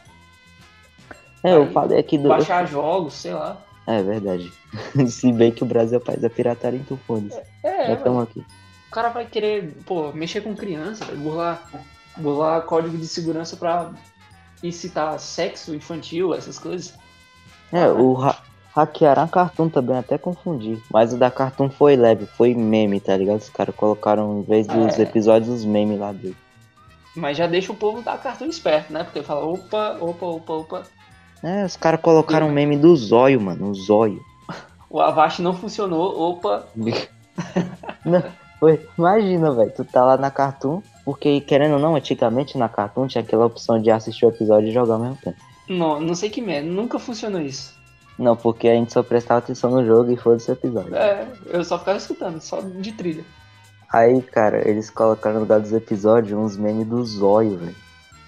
É, 1.43 1.55
eu 1.55 1.71
falei 1.71 1.99
aqui 1.99 2.17
do. 2.17 2.27
Baixar 2.27 2.67
jogos, 2.67 3.13
sei 3.13 3.33
lá. 3.33 3.61
É 3.87 4.01
verdade. 4.01 4.51
Se 5.07 5.31
bem 5.31 5.51
que 5.51 5.63
o 5.63 5.65
Brasil 5.65 5.99
é 5.99 6.01
o 6.01 6.03
país 6.03 6.21
da 6.21 6.29
pirataria, 6.29 6.79
então 6.79 6.97
foda-se. 7.05 7.39
É, 7.63 7.87
Já 7.87 7.93
estamos 7.93 8.23
aqui. 8.23 8.39
O 8.87 8.91
cara 8.91 9.09
vai 9.09 9.25
querer, 9.25 9.75
pô, 9.85 10.11
mexer 10.11 10.41
com 10.41 10.55
criança, 10.55 11.05
burlar, 11.05 11.69
burlar 12.17 12.61
código 12.61 12.97
de 12.97 13.07
segurança 13.07 13.57
pra 13.57 13.91
incitar 14.63 15.19
sexo 15.19 15.75
infantil, 15.75 16.33
essas 16.33 16.57
coisas. 16.57 16.93
É, 17.71 17.87
o 17.87 18.17
ha 18.17 18.41
hackearam 18.73 19.23
a 19.23 19.27
Cartoon 19.27 19.69
também, 19.69 19.97
até 19.97 20.17
confundi. 20.17 20.81
Mas 20.91 21.13
o 21.13 21.17
da 21.17 21.31
Cartoon 21.31 21.69
foi 21.69 21.95
leve, 21.95 22.25
foi 22.25 22.53
meme, 22.53 22.99
tá 22.99 23.15
ligado? 23.15 23.39
Os 23.39 23.49
caras 23.49 23.73
colocaram, 23.73 24.39
em 24.39 24.43
vez 24.43 24.67
dos 24.67 24.99
é. 24.99 25.03
episódios, 25.03 25.49
os 25.49 25.65
memes 25.65 25.97
lá 25.97 26.11
dele. 26.11 26.35
Mas 27.15 27.37
já 27.37 27.47
deixa 27.47 27.71
o 27.71 27.75
povo 27.75 28.01
da 28.01 28.17
Cartoon 28.17 28.47
esperto, 28.47 28.91
né? 28.91 29.05
Porque 29.05 29.23
fala, 29.23 29.45
opa, 29.45 29.97
opa, 30.01 30.25
opa, 30.25 30.53
opa 30.53 30.83
é, 31.43 31.65
os 31.65 31.75
caras 31.75 32.01
colocaram 32.01 32.47
um 32.47 32.51
meme 32.51 32.77
do 32.77 32.95
zóio, 32.95 33.39
mano, 33.39 33.69
o 33.69 33.75
zóio. 33.75 34.19
O 34.89 34.99
Avast 35.01 35.41
não 35.41 35.53
funcionou, 35.53 36.31
opa. 36.31 36.65
não, 38.05 38.23
imagina, 38.97 39.51
velho, 39.51 39.73
tu 39.75 39.83
tá 39.83 40.03
lá 40.03 40.17
na 40.17 40.31
Cartoon, 40.31 40.81
porque 41.03 41.41
querendo 41.41 41.73
ou 41.73 41.79
não, 41.79 41.95
antigamente 41.95 42.57
na 42.57 42.69
Cartoon 42.69 43.07
tinha 43.07 43.23
aquela 43.23 43.45
opção 43.45 43.81
de 43.81 43.91
assistir 43.91 44.25
o 44.25 44.29
episódio 44.29 44.69
e 44.69 44.73
jogar 44.73 44.95
ao 44.95 44.99
mesmo 45.01 45.17
tempo. 45.17 45.37
Não, 45.67 45.99
não 45.99 46.15
sei 46.15 46.29
que 46.29 46.41
merda, 46.41 46.69
nunca 46.69 46.97
funcionou 46.99 47.41
isso. 47.41 47.75
Não, 48.17 48.35
porque 48.35 48.67
a 48.67 48.73
gente 48.73 48.93
só 48.93 49.03
prestava 49.03 49.39
atenção 49.39 49.69
no 49.71 49.85
jogo 49.85 50.11
e 50.11 50.17
foi 50.17 50.37
esse 50.37 50.51
episódio. 50.51 50.95
É, 50.95 51.27
eu 51.47 51.63
só 51.63 51.77
ficava 51.77 51.97
escutando, 51.97 52.39
só 52.39 52.61
de 52.61 52.91
trilha. 52.93 53.25
Aí, 53.91 54.21
cara, 54.21 54.67
eles 54.67 54.89
colocaram 54.89 55.35
no 55.35 55.41
lugar 55.41 55.59
dos 55.59 55.73
episódios 55.73 56.37
uns 56.37 56.57
memes 56.57 56.87
do 56.87 57.03
zóio, 57.05 57.57
velho. 57.57 57.75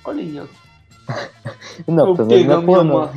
Olha 0.04 0.22
aí, 0.22 0.40
ó. 0.40 0.67
não, 1.88 2.16
pelo 2.16 2.28
menos 2.28 2.46
não 2.46 2.62
é 2.62 2.66
pornô. 2.66 3.08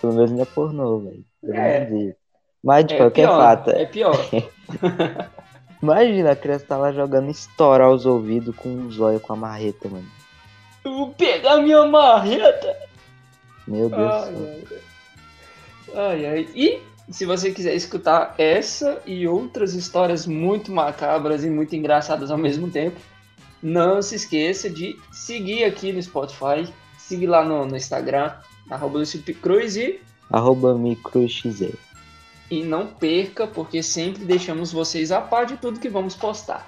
pelo 0.00 0.14
menos 0.14 0.30
não 0.30 0.42
é 0.42 0.44
pornô, 0.44 0.98
velho. 1.00 1.24
É. 1.52 2.14
Mas 2.62 2.86
de 2.86 2.94
é 2.94 2.96
qualquer 2.98 3.26
pior, 3.26 3.38
fato. 3.38 3.70
É 3.70 3.86
pior. 3.86 4.16
Imagina 5.82 6.32
a 6.32 6.36
criança 6.36 6.64
tá 6.66 6.76
lá 6.76 6.92
jogando 6.92 7.30
estourar 7.30 7.90
os 7.90 8.04
ouvidos 8.04 8.54
com 8.56 8.68
um 8.68 8.90
zóio 8.90 9.20
com 9.20 9.32
a 9.32 9.36
marreta, 9.36 9.88
mano. 9.88 10.08
Eu 10.84 10.92
vou 10.92 11.10
pegar 11.10 11.58
minha 11.58 11.86
marreta! 11.86 12.76
Meu 13.66 13.88
Deus 13.88 14.12
ai, 14.12 14.32
do 14.32 14.68
céu. 14.68 14.78
Ai, 15.94 16.26
ai. 16.26 16.48
E 16.54 16.80
se 17.10 17.24
você 17.24 17.52
quiser 17.52 17.74
escutar 17.74 18.34
essa 18.38 19.00
e 19.06 19.26
outras 19.26 19.74
histórias 19.74 20.26
muito 20.26 20.72
macabras 20.72 21.44
e 21.44 21.50
muito 21.50 21.76
engraçadas 21.76 22.30
ao 22.30 22.38
mesmo 22.38 22.70
tempo, 22.70 22.96
não 23.62 24.00
se 24.00 24.14
esqueça 24.14 24.70
de 24.70 24.98
seguir 25.12 25.64
aqui 25.64 25.92
no 25.92 26.02
Spotify, 26.02 26.72
seguir 26.96 27.26
lá 27.26 27.44
no, 27.44 27.66
no 27.66 27.76
Instagram, 27.76 28.32
arroba 28.70 29.00
Cruz 29.40 29.76
e 29.76 30.00
arroba 30.30 30.74
microxz. 30.74 31.62
E 32.50 32.62
não 32.62 32.86
perca, 32.86 33.46
porque 33.46 33.82
sempre 33.82 34.24
deixamos 34.24 34.72
vocês 34.72 35.12
a 35.12 35.20
par 35.20 35.46
de 35.46 35.56
tudo 35.56 35.80
que 35.80 35.88
vamos 35.88 36.14
postar. 36.14 36.66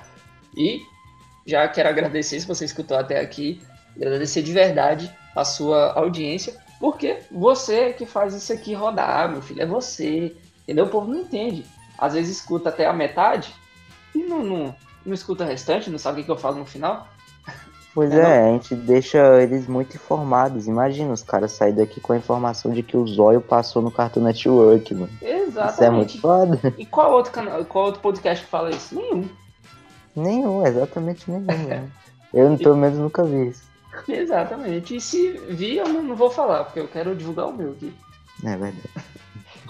E 0.57 0.82
já 1.47 1.66
quero 1.68 1.88
agradecer 1.88 2.41
se 2.41 2.47
você 2.47 2.64
escutou 2.64 2.97
até 2.97 3.20
aqui, 3.20 3.61
agradecer 3.97 4.43
de 4.43 4.53
verdade 4.53 5.11
a 5.34 5.45
sua 5.45 5.93
audiência, 5.93 6.55
porque 6.78 7.20
você 7.30 7.93
que 7.93 8.05
faz 8.05 8.34
isso 8.34 8.53
aqui 8.53 8.74
rodar, 8.74 9.30
meu 9.30 9.41
filho, 9.41 9.62
é 9.62 9.66
você. 9.66 10.36
Entendeu? 10.62 10.86
O 10.86 10.91
povo 10.91 11.11
não 11.11 11.20
entende. 11.20 11.64
Às 11.99 12.14
vezes 12.14 12.38
escuta 12.38 12.68
até 12.68 12.86
a 12.86 12.93
metade 12.93 13.55
e 14.14 14.22
não, 14.22 14.43
não, 14.43 14.74
não 15.05 15.14
escuta 15.14 15.44
o 15.44 15.46
restante, 15.46 15.90
não 15.90 15.98
sabe 15.98 16.20
o 16.20 16.24
que, 16.24 16.30
eu 16.30 16.36
falo 16.36 16.59
no 16.59 16.66
final. 16.66 17.09
Pois 17.94 18.12
é, 18.12 18.20
é 18.20 18.48
a 18.48 18.53
gente 18.53 18.74
deixa 18.74 19.42
eles 19.42 19.66
muito 19.66 19.96
informados. 19.96 20.68
Imagina 20.68 21.12
os 21.12 21.22
caras 21.22 21.53
saírem 21.53 21.78
daqui 21.78 22.01
com 22.01 22.12
a 22.12 22.16
informação 22.16 22.72
de 22.72 22.82
que 22.82 22.96
o 22.96 23.07
Zóio 23.07 23.40
passou 23.40 23.82
no 23.82 23.90
Cartoon 23.90 24.22
Network, 24.22 24.94
mano. 24.94 25.11
Exatamente. 25.20 25.72
Isso 25.72 25.84
é 25.84 25.90
muito 25.90 26.20
foda. 26.20 26.74
E 26.78 26.86
qual 26.86 27.12
outro 27.12 27.32
canal, 27.32 27.64
qual 27.64 27.86
outro 27.86 28.01
podcast 28.01 28.44
que 28.44 28.51
fala 28.51 28.70
isso? 28.70 28.94
Nenhum. 28.94 29.28
Nenhum, 30.14 30.66
exatamente 30.66 31.30
nenhum. 31.30 31.46
Né? 31.66 31.90
Eu, 32.32 32.57
pelo 32.57 32.76
menos, 32.76 32.96
nunca 32.96 33.24
vi 33.24 33.48
isso. 33.48 33.68
Exatamente. 34.07 34.94
E 34.94 35.01
se 35.01 35.32
vi, 35.48 35.78
eu 35.78 35.88
não, 35.88 36.01
não 36.01 36.14
vou 36.14 36.30
falar, 36.30 36.64
porque 36.64 36.78
eu 36.78 36.86
quero 36.86 37.16
divulgar 37.16 37.48
o 37.48 37.53
meu 37.53 37.72
aqui. 37.72 37.92
É 38.44 38.57
verdade. 38.57 38.88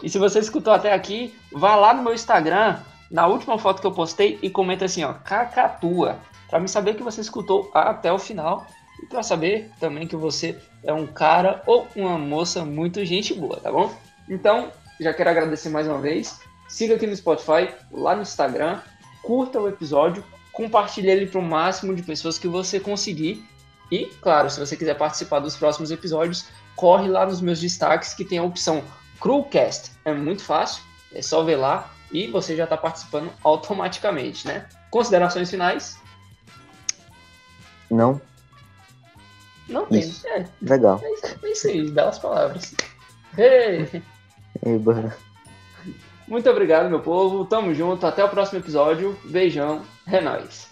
E 0.03 0.09
se 0.09 0.19
você 0.19 0.39
escutou 0.39 0.73
até 0.73 0.93
aqui, 0.93 1.35
vá 1.53 1.75
lá 1.75 1.95
no 1.95 2.03
meu 2.03 2.15
Instagram, 2.15 2.79
na 3.11 3.27
última 3.27 3.59
foto 3.59 3.81
que 3.81 3.87
eu 3.87 3.93
postei, 3.93 4.39
e 4.41 4.49
comenta 4.49 4.85
assim, 4.85 5.03
ó, 5.03 5.15
cacatua, 5.15 6.19
para 6.49 6.61
me 6.61 6.69
saber 6.69 6.95
que 6.95 7.03
você 7.03 7.21
escutou 7.21 7.71
até 7.75 8.13
o 8.13 8.19
final 8.19 8.67
e 9.03 9.07
para 9.07 9.23
saber 9.23 9.71
também 9.81 10.07
que 10.07 10.17
você 10.17 10.57
é 10.85 10.93
um 10.93 11.07
cara 11.07 11.63
ou 11.67 11.89
uma 11.97 12.19
moça 12.19 12.65
muito 12.65 13.05
gente 13.05 13.35
boa, 13.35 13.59
tá 13.59 13.71
bom? 13.71 13.93
Então, 14.29 14.71
já 15.01 15.13
quero 15.13 15.31
agradecer 15.31 15.71
mais 15.71 15.89
uma 15.89 15.99
vez. 15.99 16.41
Siga 16.69 16.95
aqui 16.95 17.07
no 17.07 17.17
Spotify, 17.17 17.69
lá 17.91 18.15
no 18.15 18.23
Instagram, 18.23 18.81
curta 19.23 19.61
o 19.61 19.69
episódio, 19.69 20.25
compartilhe 20.53 21.11
ele 21.11 21.27
para 21.27 21.41
o 21.41 21.43
máximo 21.43 21.95
de 21.95 22.03
pessoas 22.03 22.39
que 22.39 22.47
você 22.47 22.79
conseguir. 22.79 23.45
E, 23.91 24.07
claro, 24.21 24.49
se 24.49 24.61
você 24.61 24.77
quiser 24.77 24.97
participar 24.97 25.41
dos 25.41 25.57
próximos 25.57 25.91
episódios, 25.91 26.47
corre 26.77 27.09
lá 27.09 27.27
nos 27.27 27.41
meus 27.41 27.61
destaques 27.61 28.15
que 28.15 28.25
tem 28.25 28.39
a 28.39 28.43
opção 28.45 28.85
Crewcast. 29.21 29.91
É 30.05 30.13
muito 30.13 30.45
fácil, 30.45 30.83
é 31.13 31.23
só 31.23 31.43
ver 31.43 31.57
lá 31.57 31.91
e 32.13 32.27
você 32.27 32.57
já 32.57 32.65
está 32.65 32.77
participando 32.77 33.31
automaticamente, 33.43 34.47
né? 34.47 34.67
Considerações 34.91 35.51
finais? 35.51 35.99
Não. 37.91 38.21
Não 39.69 39.87
tem. 39.87 40.01
Isso. 40.01 40.27
É. 40.27 40.47
Legal. 40.63 41.01
É 41.03 41.13
isso, 41.13 41.27
é 41.43 41.49
isso 41.51 41.69
aí, 41.69 41.91
belas 41.91 42.19
palavras. 42.19 42.75
Hey. 43.39 44.03
Eba. 44.65 45.17
Muito 46.27 46.49
obrigado, 46.49 46.89
meu 46.89 47.01
povo. 47.01 47.45
Tamo 47.45 47.75
junto. 47.75 48.07
Até 48.07 48.25
o 48.25 48.29
próximo 48.29 48.61
episódio. 48.61 49.19
Beijão. 49.25 49.83
É 50.07 50.21
nóis. 50.21 50.70